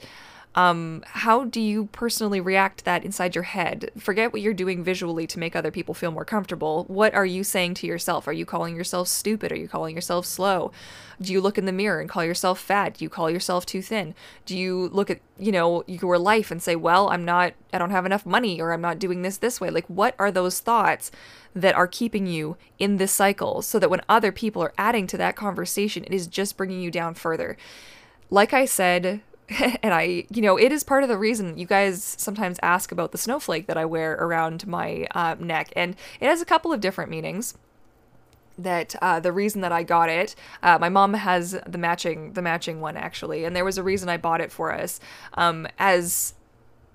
um, 0.56 1.02
how 1.06 1.44
do 1.44 1.60
you 1.60 1.86
personally 1.86 2.40
react 2.40 2.78
to 2.78 2.84
that 2.84 3.04
inside 3.04 3.34
your 3.34 3.44
head? 3.44 3.90
Forget 3.98 4.32
what 4.32 4.40
you're 4.40 4.54
doing 4.54 4.84
visually 4.84 5.26
to 5.26 5.38
make 5.40 5.56
other 5.56 5.72
people 5.72 5.94
feel 5.94 6.12
more 6.12 6.24
comfortable. 6.24 6.84
What 6.86 7.12
are 7.12 7.26
you 7.26 7.42
saying 7.42 7.74
to 7.74 7.88
yourself? 7.88 8.28
Are 8.28 8.32
you 8.32 8.46
calling 8.46 8.76
yourself 8.76 9.08
stupid? 9.08 9.50
Are 9.50 9.56
you 9.56 9.66
calling 9.66 9.96
yourself 9.96 10.26
slow? 10.26 10.70
Do 11.20 11.32
you 11.32 11.40
look 11.40 11.58
in 11.58 11.64
the 11.64 11.72
mirror 11.72 12.00
and 12.00 12.08
call 12.08 12.24
yourself 12.24 12.60
fat? 12.60 12.94
Do 12.94 13.04
you 13.04 13.08
call 13.08 13.28
yourself 13.28 13.66
too 13.66 13.82
thin? 13.82 14.14
Do 14.46 14.56
you 14.56 14.88
look 14.90 15.10
at, 15.10 15.18
you 15.38 15.50
know, 15.50 15.82
your 15.88 16.18
life 16.18 16.52
and 16.52 16.62
say, 16.62 16.76
well, 16.76 17.08
I'm 17.08 17.24
not, 17.24 17.54
I 17.72 17.78
don't 17.78 17.90
have 17.90 18.06
enough 18.06 18.24
money 18.24 18.60
or 18.60 18.72
I'm 18.72 18.80
not 18.80 19.00
doing 19.00 19.22
this 19.22 19.38
this 19.38 19.60
way? 19.60 19.70
Like, 19.70 19.86
what 19.88 20.14
are 20.20 20.30
those 20.30 20.60
thoughts 20.60 21.10
that 21.56 21.74
are 21.74 21.88
keeping 21.88 22.26
you 22.28 22.56
in 22.78 22.98
this 22.98 23.12
cycle 23.12 23.60
so 23.60 23.80
that 23.80 23.90
when 23.90 24.02
other 24.08 24.30
people 24.30 24.62
are 24.62 24.74
adding 24.78 25.08
to 25.08 25.16
that 25.16 25.34
conversation, 25.34 26.04
it 26.04 26.14
is 26.14 26.28
just 26.28 26.56
bringing 26.56 26.80
you 26.80 26.92
down 26.92 27.14
further? 27.14 27.56
Like 28.30 28.52
I 28.52 28.66
said 28.66 29.20
and 29.83 29.92
I, 29.92 30.24
you 30.30 30.40
know, 30.42 30.57
it 30.57 30.72
is 30.72 30.85
part 30.85 31.02
of 31.02 31.09
the 31.09 31.18
reason 31.18 31.59
you 31.59 31.66
guys 31.66 32.02
sometimes 32.02 32.59
ask 32.62 32.92
about 32.92 33.12
the 33.12 33.18
snowflake 33.18 33.66
that 33.66 33.76
I 33.76 33.85
wear 33.85 34.14
around 34.14 34.66
my 34.66 35.07
uh, 35.14 35.37
neck, 35.38 35.72
and 35.76 35.96
it 36.20 36.26
has 36.26 36.40
a 36.40 36.46
couple 36.46 36.72
of 36.72 36.80
different 36.80 37.11
meanings. 37.11 37.54
That 38.57 38.94
uh, 39.02 39.18
the 39.18 39.33
reason 39.33 39.62
that 39.62 39.72
I 39.72 39.83
got 39.83 40.09
it, 40.09 40.37
uh, 40.62 40.78
my 40.80 40.88
mom 40.88 41.14
has 41.14 41.59
the 41.66 41.76
matching 41.76 42.35
the 42.35 42.42
matching 42.42 42.80
one 42.80 42.96
actually, 42.96 43.44
and 43.44 43.54
there 43.54 43.64
was 43.64 43.78
a 43.78 43.83
reason 43.83 44.09
I 44.09 44.16
bought 44.16 44.40
it 44.40 44.52
for 44.52 44.72
us, 44.72 45.00
um, 45.35 45.66
as 45.78 46.35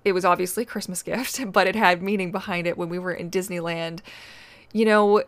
it 0.05 0.13
was 0.13 0.23
obviously 0.23 0.63
a 0.63 0.65
Christmas 0.65 1.03
gift, 1.03 1.51
but 1.51 1.67
it 1.67 1.75
had 1.75 2.01
meaning 2.01 2.31
behind 2.31 2.65
it 2.65 2.77
when 2.77 2.89
we 2.89 2.97
were 2.97 3.13
in 3.13 3.29
Disneyland. 3.29 3.99
You 4.71 4.85
know, 4.85 5.23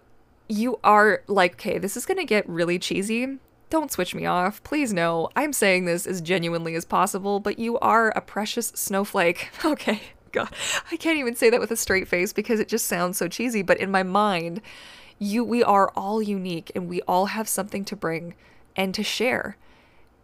you 0.47 0.79
are 0.83 1.21
like, 1.27 1.53
okay, 1.55 1.77
this 1.77 1.97
is 1.97 2.05
gonna 2.05 2.23
get 2.23 2.47
really 2.47 2.79
cheesy, 2.79 3.37
don't 3.71 3.91
switch 3.91 4.13
me 4.13 4.25
off. 4.27 4.61
Please 4.63 4.93
no. 4.93 5.29
I'm 5.35 5.53
saying 5.53 5.85
this 5.85 6.05
as 6.05 6.21
genuinely 6.21 6.75
as 6.75 6.85
possible, 6.85 7.39
but 7.39 7.57
you 7.57 7.79
are 7.79 8.09
a 8.09 8.21
precious 8.21 8.67
snowflake. 8.75 9.49
Okay. 9.65 10.01
God. 10.31 10.53
I 10.91 10.95
can't 10.97 11.17
even 11.17 11.35
say 11.35 11.49
that 11.49 11.59
with 11.59 11.71
a 11.71 11.75
straight 11.75 12.07
face 12.07 12.31
because 12.31 12.59
it 12.59 12.67
just 12.67 12.87
sounds 12.87 13.17
so 13.17 13.27
cheesy, 13.27 13.61
but 13.61 13.79
in 13.79 13.91
my 13.91 14.03
mind, 14.03 14.61
you 15.19 15.43
we 15.43 15.63
are 15.63 15.91
all 15.95 16.21
unique 16.21 16.71
and 16.73 16.89
we 16.89 17.01
all 17.01 17.27
have 17.27 17.47
something 17.47 17.85
to 17.85 17.95
bring 17.95 18.33
and 18.75 18.93
to 18.95 19.03
share. 19.03 19.57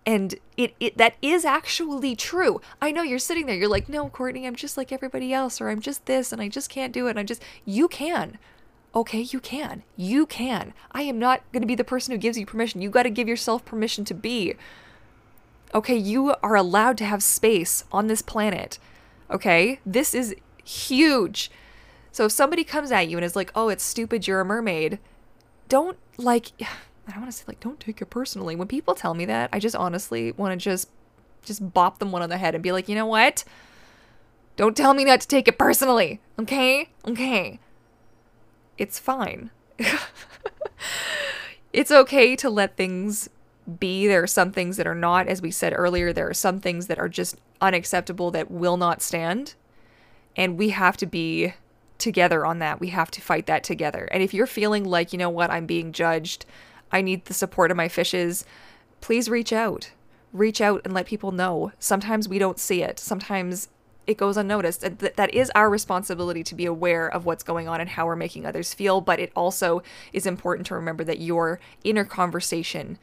And 0.05 0.36
it, 0.55 0.73
it 0.79 0.97
that 0.97 1.15
is 1.21 1.43
actually 1.45 2.15
true. 2.15 2.62
I 2.81 2.91
know 2.91 3.03
you're 3.03 3.19
sitting 3.19 3.45
there, 3.45 3.55
you're 3.55 3.69
like, 3.69 3.89
no, 3.89 4.10
Courtney, 4.10 4.47
I'm 4.47 4.55
just 4.55 4.77
like 4.77 4.91
everybody 4.91 5.33
else, 5.33 5.60
or 5.60 5.69
I'm 5.69 5.81
just 5.81 6.05
this 6.05 6.31
and 6.31 6.41
I 6.41 6.47
just 6.47 6.69
can't 6.69 6.93
do 6.93 7.07
it. 7.07 7.12
And 7.12 7.19
I 7.19 7.23
just 7.23 7.43
you 7.65 7.88
can. 7.88 8.38
Okay, 8.97 9.19
you 9.19 9.39
can. 9.39 9.83
You 9.95 10.25
can. 10.25 10.73
I 10.91 11.03
am 11.03 11.19
not 11.19 11.43
going 11.51 11.62
to 11.62 11.67
be 11.67 11.75
the 11.75 11.83
person 11.83 12.13
who 12.13 12.17
gives 12.17 12.36
you 12.36 12.47
permission. 12.47 12.81
You 12.81 12.89
got 12.89 13.03
to 13.03 13.12
give 13.12 13.27
yourself 13.27 13.63
permission 13.63 14.05
to 14.05 14.15
be. 14.15 14.55
Okay, 15.71 15.95
you 15.95 16.33
are 16.41 16.55
allowed 16.55 16.97
to 16.97 17.05
have 17.05 17.21
space 17.21 17.83
on 17.91 18.07
this 18.07 18.23
planet. 18.23 18.79
Okay? 19.29 19.79
This 19.86 20.15
is 20.15 20.36
huge. 20.63 21.51
So 22.12 22.25
if 22.25 22.31
somebody 22.31 22.63
comes 22.63 22.91
at 22.91 23.07
you 23.07 23.17
and 23.17 23.23
is 23.23 23.36
like, 23.36 23.51
"Oh, 23.53 23.69
it's 23.69 23.83
stupid 23.83 24.25
you're 24.25 24.41
a 24.41 24.45
mermaid." 24.45 24.97
Don't 25.69 25.99
like 26.17 26.53
I 26.60 27.12
don't 27.12 27.21
want 27.21 27.31
to 27.31 27.38
say 27.38 27.43
like 27.47 27.60
don't 27.60 27.79
take 27.79 28.01
it 28.01 28.10
personally. 28.10 28.55
When 28.55 28.67
people 28.67 28.95
tell 28.95 29.13
me 29.13 29.25
that, 29.25 29.51
I 29.53 29.60
just 29.60 29.75
honestly 29.75 30.31
want 30.31 30.60
to 30.60 30.63
just 30.63 30.89
just 31.45 31.71
bop 31.71 31.99
them 31.99 32.12
one 32.12 32.23
on 32.23 32.29
the 32.29 32.39
head 32.39 32.55
and 32.55 32.63
be 32.63 32.71
like, 32.71 32.89
"You 32.89 32.95
know 32.95 33.05
what? 33.05 33.43
Don't 34.55 34.75
tell 34.75 34.95
me 34.95 35.05
not 35.05 35.21
to 35.21 35.27
take 35.27 35.47
it 35.47 35.60
personally." 35.60 36.19
Okay? 36.39 36.89
Okay 37.07 37.60
it's 38.77 38.99
fine. 38.99 39.51
it's 41.73 41.91
okay 41.91 42.35
to 42.35 42.49
let 42.49 42.77
things 42.77 43.29
be. 43.79 44.07
There 44.07 44.23
are 44.23 44.27
some 44.27 44.51
things 44.51 44.77
that 44.77 44.87
are 44.87 44.95
not, 44.95 45.27
as 45.27 45.41
we 45.41 45.51
said 45.51 45.73
earlier, 45.75 46.13
there 46.13 46.29
are 46.29 46.33
some 46.33 46.59
things 46.59 46.87
that 46.87 46.99
are 46.99 47.09
just 47.09 47.37
unacceptable 47.61 48.31
that 48.31 48.49
will 48.49 48.77
not 48.77 49.01
stand. 49.01 49.55
And 50.35 50.57
we 50.57 50.69
have 50.69 50.97
to 50.97 51.05
be 51.05 51.53
together 51.97 52.45
on 52.45 52.59
that. 52.59 52.79
We 52.79 52.89
have 52.89 53.11
to 53.11 53.21
fight 53.21 53.47
that 53.47 53.63
together. 53.63 54.07
And 54.11 54.21
if 54.21 54.33
you're 54.33 54.47
feeling 54.47 54.83
like, 54.83 55.11
you 55.11 55.19
know 55.19 55.29
what, 55.29 55.51
I'm 55.51 55.65
being 55.65 55.91
judged, 55.91 56.45
I 56.91 57.01
need 57.01 57.25
the 57.25 57.33
support 57.33 57.71
of 57.71 57.77
my 57.77 57.87
fishes, 57.87 58.45
please 59.01 59.29
reach 59.29 59.51
out. 59.51 59.91
Reach 60.33 60.61
out 60.61 60.81
and 60.85 60.93
let 60.93 61.05
people 61.05 61.31
know. 61.31 61.71
Sometimes 61.79 62.29
we 62.29 62.37
don't 62.37 62.59
see 62.59 62.83
it. 62.83 62.99
Sometimes 62.99 63.69
it 64.07 64.17
goes 64.17 64.37
unnoticed. 64.37 64.81
Th- 64.81 65.13
that 65.13 65.33
is 65.33 65.51
our 65.53 65.69
responsibility 65.69 66.43
to 66.43 66.55
be 66.55 66.65
aware 66.65 67.07
of 67.07 67.25
what's 67.25 67.43
going 67.43 67.67
on 67.67 67.81
and 67.81 67.89
how 67.89 68.05
we're 68.05 68.15
making 68.15 68.45
others 68.45 68.73
feel. 68.73 69.01
But 69.01 69.19
it 69.19 69.31
also 69.35 69.83
is 70.13 70.25
important 70.25 70.65
to 70.67 70.75
remember 70.75 71.03
that 71.03 71.19
your 71.19 71.59
inner 71.83 72.05
conversation 72.05 72.97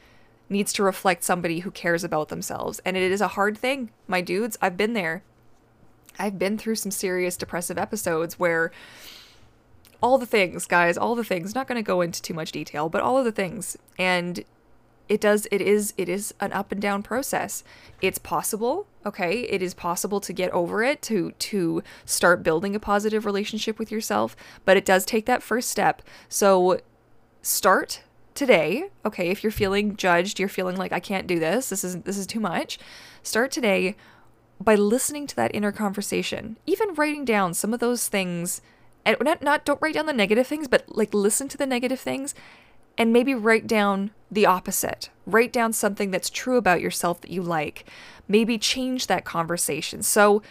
needs 0.48 0.72
to 0.72 0.82
reflect 0.82 1.22
somebody 1.22 1.60
who 1.60 1.70
cares 1.70 2.02
about 2.02 2.30
themselves. 2.30 2.80
And 2.84 2.96
it 2.96 3.12
is 3.12 3.20
a 3.20 3.28
hard 3.28 3.56
thing, 3.56 3.90
my 4.08 4.22
dudes. 4.22 4.58
I've 4.60 4.76
been 4.76 4.94
there. 4.94 5.22
I've 6.18 6.38
been 6.38 6.56
through 6.56 6.76
some 6.76 6.90
serious 6.90 7.36
depressive 7.36 7.76
episodes 7.76 8.38
where 8.38 8.72
all 10.00 10.16
the 10.16 10.26
things, 10.26 10.66
guys, 10.66 10.96
all 10.96 11.14
the 11.14 11.24
things, 11.24 11.54
not 11.54 11.66
going 11.66 11.76
to 11.76 11.86
go 11.86 12.00
into 12.00 12.22
too 12.22 12.34
much 12.34 12.52
detail, 12.52 12.88
but 12.88 13.02
all 13.02 13.18
of 13.18 13.24
the 13.24 13.32
things. 13.32 13.76
And 13.98 14.44
it 15.08 15.20
does 15.20 15.46
it 15.50 15.60
is 15.60 15.92
it 15.96 16.08
is 16.08 16.32
an 16.40 16.52
up 16.52 16.72
and 16.72 16.80
down 16.80 17.02
process 17.02 17.62
it's 18.00 18.18
possible 18.18 18.86
okay 19.06 19.40
it 19.42 19.62
is 19.62 19.74
possible 19.74 20.20
to 20.20 20.32
get 20.32 20.50
over 20.52 20.82
it 20.82 21.02
to 21.02 21.32
to 21.32 21.82
start 22.04 22.42
building 22.42 22.74
a 22.74 22.80
positive 22.80 23.26
relationship 23.26 23.78
with 23.78 23.90
yourself 23.90 24.36
but 24.64 24.76
it 24.76 24.84
does 24.84 25.04
take 25.04 25.26
that 25.26 25.42
first 25.42 25.70
step. 25.70 26.02
So 26.28 26.80
start 27.42 28.02
today. 28.34 28.90
Okay 29.04 29.30
if 29.30 29.42
you're 29.42 29.52
feeling 29.52 29.96
judged 29.96 30.38
you're 30.38 30.48
feeling 30.48 30.76
like 30.76 30.92
i 30.92 31.00
can't 31.00 31.26
do 31.26 31.38
this. 31.38 31.68
This 31.68 31.84
is 31.84 32.02
this 32.02 32.18
is 32.18 32.26
too 32.26 32.40
much. 32.40 32.78
Start 33.22 33.50
today 33.50 33.96
by 34.60 34.74
listening 34.74 35.26
to 35.26 35.36
that 35.36 35.54
inner 35.54 35.72
conversation. 35.72 36.56
Even 36.66 36.94
writing 36.94 37.24
down 37.24 37.54
some 37.54 37.74
of 37.74 37.80
those 37.80 38.08
things 38.08 38.60
and 39.04 39.16
not 39.20 39.42
not 39.42 39.64
don't 39.64 39.80
write 39.82 39.94
down 39.94 40.06
the 40.06 40.12
negative 40.12 40.46
things 40.46 40.68
but 40.68 40.84
like 40.88 41.12
listen 41.12 41.48
to 41.48 41.58
the 41.58 41.66
negative 41.66 42.00
things 42.00 42.34
and 42.96 43.12
maybe 43.12 43.34
write 43.34 43.66
down 43.66 44.10
the 44.30 44.46
opposite. 44.46 45.10
Write 45.26 45.52
down 45.52 45.72
something 45.72 46.10
that's 46.10 46.30
true 46.30 46.56
about 46.56 46.80
yourself 46.80 47.20
that 47.20 47.30
you 47.30 47.42
like. 47.42 47.84
Maybe 48.28 48.58
change 48.58 49.06
that 49.06 49.24
conversation. 49.24 50.02
So, 50.02 50.42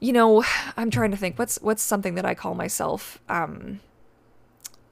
you 0.00 0.12
know, 0.12 0.44
I'm 0.76 0.90
trying 0.90 1.10
to 1.10 1.16
think 1.16 1.38
what's 1.38 1.58
what's 1.62 1.82
something 1.82 2.14
that 2.14 2.24
I 2.24 2.34
call 2.34 2.54
myself 2.54 3.20
um 3.28 3.80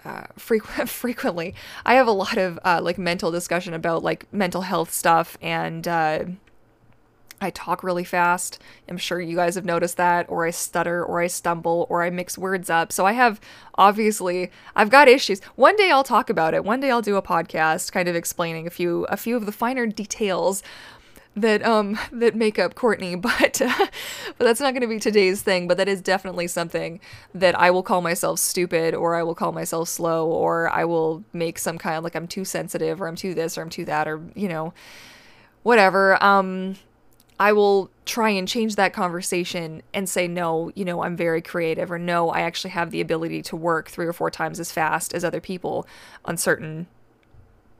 uh, 0.04 0.24
frequent 0.36 0.88
frequently. 1.02 1.54
I 1.84 1.94
have 1.94 2.06
a 2.06 2.12
lot 2.12 2.38
of 2.38 2.58
uh, 2.64 2.80
like 2.82 2.98
mental 2.98 3.30
discussion 3.30 3.74
about 3.74 4.02
like 4.02 4.32
mental 4.32 4.62
health 4.62 4.92
stuff 4.92 5.36
and 5.42 5.86
uh, 5.86 6.24
I 7.42 7.50
talk 7.50 7.82
really 7.82 8.04
fast. 8.04 8.58
I'm 8.88 8.98
sure 8.98 9.18
you 9.20 9.34
guys 9.34 9.54
have 9.54 9.64
noticed 9.64 9.96
that, 9.96 10.26
or 10.28 10.44
I 10.44 10.50
stutter, 10.50 11.02
or 11.02 11.22
I 11.22 11.26
stumble, 11.26 11.86
or 11.88 12.02
I 12.02 12.10
mix 12.10 12.36
words 12.36 12.68
up. 12.68 12.92
So 12.92 13.06
I 13.06 13.12
have 13.12 13.40
obviously 13.76 14.50
I've 14.76 14.90
got 14.90 15.08
issues. 15.08 15.40
One 15.56 15.74
day 15.76 15.90
I'll 15.90 16.04
talk 16.04 16.28
about 16.28 16.52
it. 16.52 16.64
One 16.64 16.80
day 16.80 16.90
I'll 16.90 17.00
do 17.00 17.16
a 17.16 17.22
podcast 17.22 17.92
kind 17.92 18.08
of 18.08 18.14
explaining 18.14 18.66
a 18.66 18.70
few 18.70 19.04
a 19.04 19.16
few 19.16 19.36
of 19.36 19.46
the 19.46 19.52
finer 19.52 19.86
details 19.86 20.62
that 21.36 21.64
um 21.64 21.98
that 22.12 22.34
make 22.34 22.58
up 22.58 22.74
Courtney, 22.74 23.14
but 23.16 23.60
uh, 23.60 23.86
but 24.38 24.44
that's 24.44 24.60
not 24.60 24.72
going 24.72 24.82
to 24.82 24.88
be 24.88 24.98
today's 24.98 25.42
thing. 25.42 25.68
But 25.68 25.76
that 25.76 25.88
is 25.88 26.00
definitely 26.00 26.46
something 26.46 27.00
that 27.34 27.58
I 27.58 27.70
will 27.70 27.82
call 27.82 28.02
myself 28.02 28.38
stupid, 28.38 28.94
or 28.94 29.14
I 29.14 29.22
will 29.22 29.34
call 29.34 29.52
myself 29.52 29.88
slow, 29.88 30.28
or 30.28 30.70
I 30.70 30.84
will 30.84 31.24
make 31.32 31.58
some 31.58 31.78
kind 31.78 31.96
of 31.96 32.04
like 32.04 32.14
I'm 32.14 32.28
too 32.28 32.44
sensitive, 32.44 33.00
or 33.00 33.08
I'm 33.08 33.16
too 33.16 33.34
this, 33.34 33.56
or 33.56 33.62
I'm 33.62 33.70
too 33.70 33.84
that, 33.86 34.08
or 34.08 34.20
you 34.34 34.48
know, 34.48 34.72
whatever. 35.62 36.22
Um, 36.22 36.76
I 37.38 37.54
will 37.54 37.90
try 38.04 38.28
and 38.28 38.46
change 38.46 38.76
that 38.76 38.92
conversation 38.92 39.82
and 39.94 40.06
say, 40.06 40.28
no, 40.28 40.70
you 40.74 40.84
know, 40.84 41.02
I'm 41.02 41.16
very 41.16 41.40
creative, 41.40 41.90
or 41.90 41.98
no, 41.98 42.28
I 42.28 42.42
actually 42.42 42.72
have 42.72 42.90
the 42.90 43.00
ability 43.00 43.40
to 43.44 43.56
work 43.56 43.88
three 43.88 44.06
or 44.06 44.12
four 44.12 44.30
times 44.30 44.60
as 44.60 44.70
fast 44.70 45.14
as 45.14 45.24
other 45.24 45.40
people 45.40 45.86
on 46.26 46.36
certain, 46.36 46.86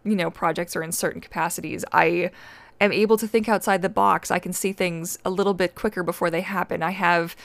you 0.04 0.16
know, 0.16 0.30
projects 0.30 0.74
or 0.74 0.82
in 0.82 0.92
certain 0.92 1.20
capacities. 1.20 1.84
I 1.92 2.30
am 2.80 2.92
able 2.92 3.16
to 3.18 3.28
think 3.28 3.48
outside 3.48 3.82
the 3.82 3.88
box. 3.88 4.30
I 4.30 4.38
can 4.38 4.52
see 4.52 4.72
things 4.72 5.18
a 5.24 5.30
little 5.30 5.54
bit 5.54 5.74
quicker 5.74 6.02
before 6.02 6.30
they 6.30 6.40
happen. 6.40 6.82
I 6.82 6.90
have 6.90 7.36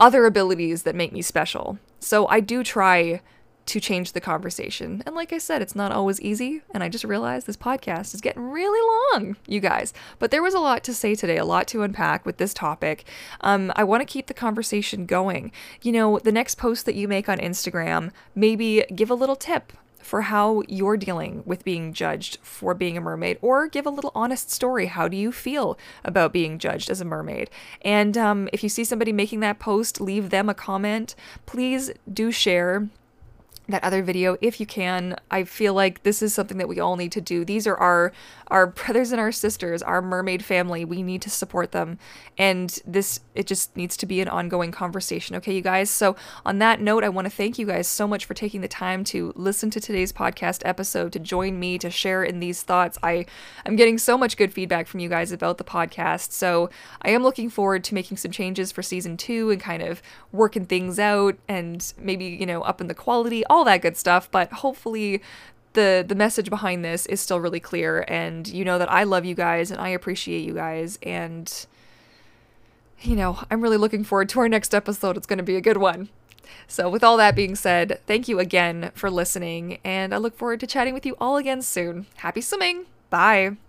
other 0.00 0.26
abilities 0.26 0.82
that 0.82 0.94
make 0.94 1.12
me 1.12 1.22
special. 1.22 1.78
So 2.00 2.26
I 2.28 2.40
do 2.40 2.62
try 2.62 3.20
to 3.66 3.80
change 3.80 4.12
the 4.12 4.20
conversation. 4.20 5.02
And 5.04 5.14
like 5.14 5.30
I 5.30 5.36
said, 5.36 5.60
it's 5.60 5.76
not 5.76 5.92
always 5.92 6.22
easy. 6.22 6.62
And 6.70 6.82
I 6.82 6.88
just 6.88 7.04
realized 7.04 7.46
this 7.46 7.56
podcast 7.56 8.14
is 8.14 8.22
getting 8.22 8.42
really 8.42 9.12
long, 9.12 9.36
you 9.46 9.60
guys. 9.60 9.92
But 10.18 10.30
there 10.30 10.42
was 10.42 10.54
a 10.54 10.58
lot 10.58 10.82
to 10.84 10.94
say 10.94 11.14
today, 11.14 11.36
a 11.36 11.44
lot 11.44 11.68
to 11.68 11.82
unpack 11.82 12.24
with 12.24 12.38
this 12.38 12.54
topic. 12.54 13.04
Um, 13.42 13.70
I 13.76 13.84
want 13.84 14.00
to 14.00 14.10
keep 14.10 14.26
the 14.26 14.34
conversation 14.34 15.04
going. 15.04 15.52
You 15.82 15.92
know, 15.92 16.18
the 16.18 16.32
next 16.32 16.54
post 16.54 16.86
that 16.86 16.94
you 16.94 17.08
make 17.08 17.28
on 17.28 17.38
Instagram, 17.38 18.10
maybe 18.34 18.84
give 18.94 19.10
a 19.10 19.14
little 19.14 19.36
tip 19.36 19.74
for 20.08 20.22
how 20.22 20.62
you're 20.68 20.96
dealing 20.96 21.42
with 21.44 21.64
being 21.64 21.92
judged 21.92 22.38
for 22.42 22.72
being 22.72 22.96
a 22.96 23.00
mermaid, 23.00 23.38
or 23.42 23.68
give 23.68 23.84
a 23.84 23.90
little 23.90 24.10
honest 24.14 24.50
story. 24.50 24.86
How 24.86 25.06
do 25.06 25.18
you 25.18 25.30
feel 25.30 25.78
about 26.02 26.32
being 26.32 26.58
judged 26.58 26.88
as 26.88 27.02
a 27.02 27.04
mermaid? 27.04 27.50
And 27.82 28.16
um, 28.16 28.48
if 28.50 28.62
you 28.62 28.70
see 28.70 28.84
somebody 28.84 29.12
making 29.12 29.40
that 29.40 29.58
post, 29.58 30.00
leave 30.00 30.30
them 30.30 30.48
a 30.48 30.54
comment. 30.54 31.14
Please 31.44 31.92
do 32.10 32.32
share 32.32 32.88
that 33.68 33.84
other 33.84 34.02
video 34.02 34.36
if 34.40 34.60
you 34.60 34.66
can. 34.66 35.16
I 35.30 35.44
feel 35.44 35.74
like 35.74 36.02
this 36.02 36.22
is 36.22 36.34
something 36.34 36.58
that 36.58 36.68
we 36.68 36.80
all 36.80 36.96
need 36.96 37.12
to 37.12 37.20
do. 37.20 37.44
These 37.44 37.66
are 37.66 37.76
our 37.76 38.12
our 38.48 38.66
brothers 38.66 39.12
and 39.12 39.20
our 39.20 39.30
sisters, 39.30 39.82
our 39.82 40.00
mermaid 40.00 40.42
family. 40.42 40.84
We 40.84 41.02
need 41.02 41.20
to 41.22 41.30
support 41.30 41.72
them. 41.72 41.98
And 42.38 42.78
this 42.86 43.20
it 43.34 43.46
just 43.46 43.76
needs 43.76 43.96
to 43.98 44.06
be 44.06 44.20
an 44.20 44.28
ongoing 44.28 44.72
conversation, 44.72 45.36
okay 45.36 45.54
you 45.54 45.60
guys? 45.60 45.90
So 45.90 46.16
on 46.46 46.58
that 46.58 46.80
note, 46.80 47.04
I 47.04 47.08
want 47.10 47.26
to 47.26 47.30
thank 47.30 47.58
you 47.58 47.66
guys 47.66 47.86
so 47.86 48.08
much 48.08 48.24
for 48.24 48.34
taking 48.34 48.62
the 48.62 48.68
time 48.68 49.04
to 49.04 49.32
listen 49.36 49.70
to 49.70 49.80
today's 49.80 50.12
podcast 50.12 50.62
episode, 50.64 51.12
to 51.12 51.18
join 51.18 51.58
me, 51.60 51.78
to 51.78 51.90
share 51.90 52.24
in 52.24 52.40
these 52.40 52.62
thoughts. 52.62 52.98
I 53.02 53.26
I'm 53.66 53.76
getting 53.76 53.98
so 53.98 54.16
much 54.16 54.36
good 54.36 54.52
feedback 54.52 54.86
from 54.86 55.00
you 55.00 55.08
guys 55.08 55.30
about 55.30 55.58
the 55.58 55.64
podcast. 55.64 56.32
So 56.32 56.70
I 57.02 57.10
am 57.10 57.22
looking 57.22 57.50
forward 57.50 57.84
to 57.84 57.94
making 57.94 58.16
some 58.16 58.30
changes 58.30 58.72
for 58.72 58.82
season 58.82 59.16
2 59.16 59.50
and 59.50 59.60
kind 59.60 59.82
of 59.82 60.00
working 60.32 60.64
things 60.64 60.98
out 60.98 61.36
and 61.48 61.92
maybe, 61.98 62.24
you 62.26 62.46
know, 62.46 62.62
up 62.62 62.80
in 62.80 62.86
the 62.86 62.94
quality. 62.94 63.44
All 63.58 63.64
that 63.64 63.82
good 63.82 63.96
stuff, 63.96 64.30
but 64.30 64.52
hopefully 64.52 65.22
the 65.74 66.04
the 66.06 66.14
message 66.14 66.48
behind 66.48 66.84
this 66.84 67.04
is 67.06 67.20
still 67.20 67.40
really 67.40 67.60
clear 67.60 68.04
and 68.08 68.48
you 68.48 68.64
know 68.64 68.78
that 68.78 68.90
I 68.90 69.04
love 69.04 69.26
you 69.26 69.34
guys 69.34 69.70
and 69.70 69.78
I 69.78 69.90
appreciate 69.90 70.40
you 70.40 70.54
guys 70.54 70.98
and 71.02 71.66
you 73.00 73.16
know, 73.16 73.38
I'm 73.50 73.60
really 73.60 73.76
looking 73.76 74.04
forward 74.04 74.28
to 74.30 74.40
our 74.40 74.48
next 74.48 74.74
episode. 74.74 75.16
It's 75.16 75.26
going 75.26 75.38
to 75.38 75.44
be 75.44 75.56
a 75.56 75.60
good 75.60 75.76
one. 75.76 76.08
So, 76.66 76.88
with 76.88 77.04
all 77.04 77.16
that 77.18 77.36
being 77.36 77.54
said, 77.54 78.00
thank 78.06 78.28
you 78.28 78.38
again 78.38 78.90
for 78.94 79.10
listening, 79.10 79.78
and 79.84 80.14
I 80.14 80.16
look 80.16 80.36
forward 80.36 80.60
to 80.60 80.66
chatting 80.66 80.94
with 80.94 81.04
you 81.04 81.14
all 81.20 81.36
again 81.36 81.62
soon. 81.62 82.06
Happy 82.16 82.40
swimming! 82.40 82.86
Bye! 83.10 83.67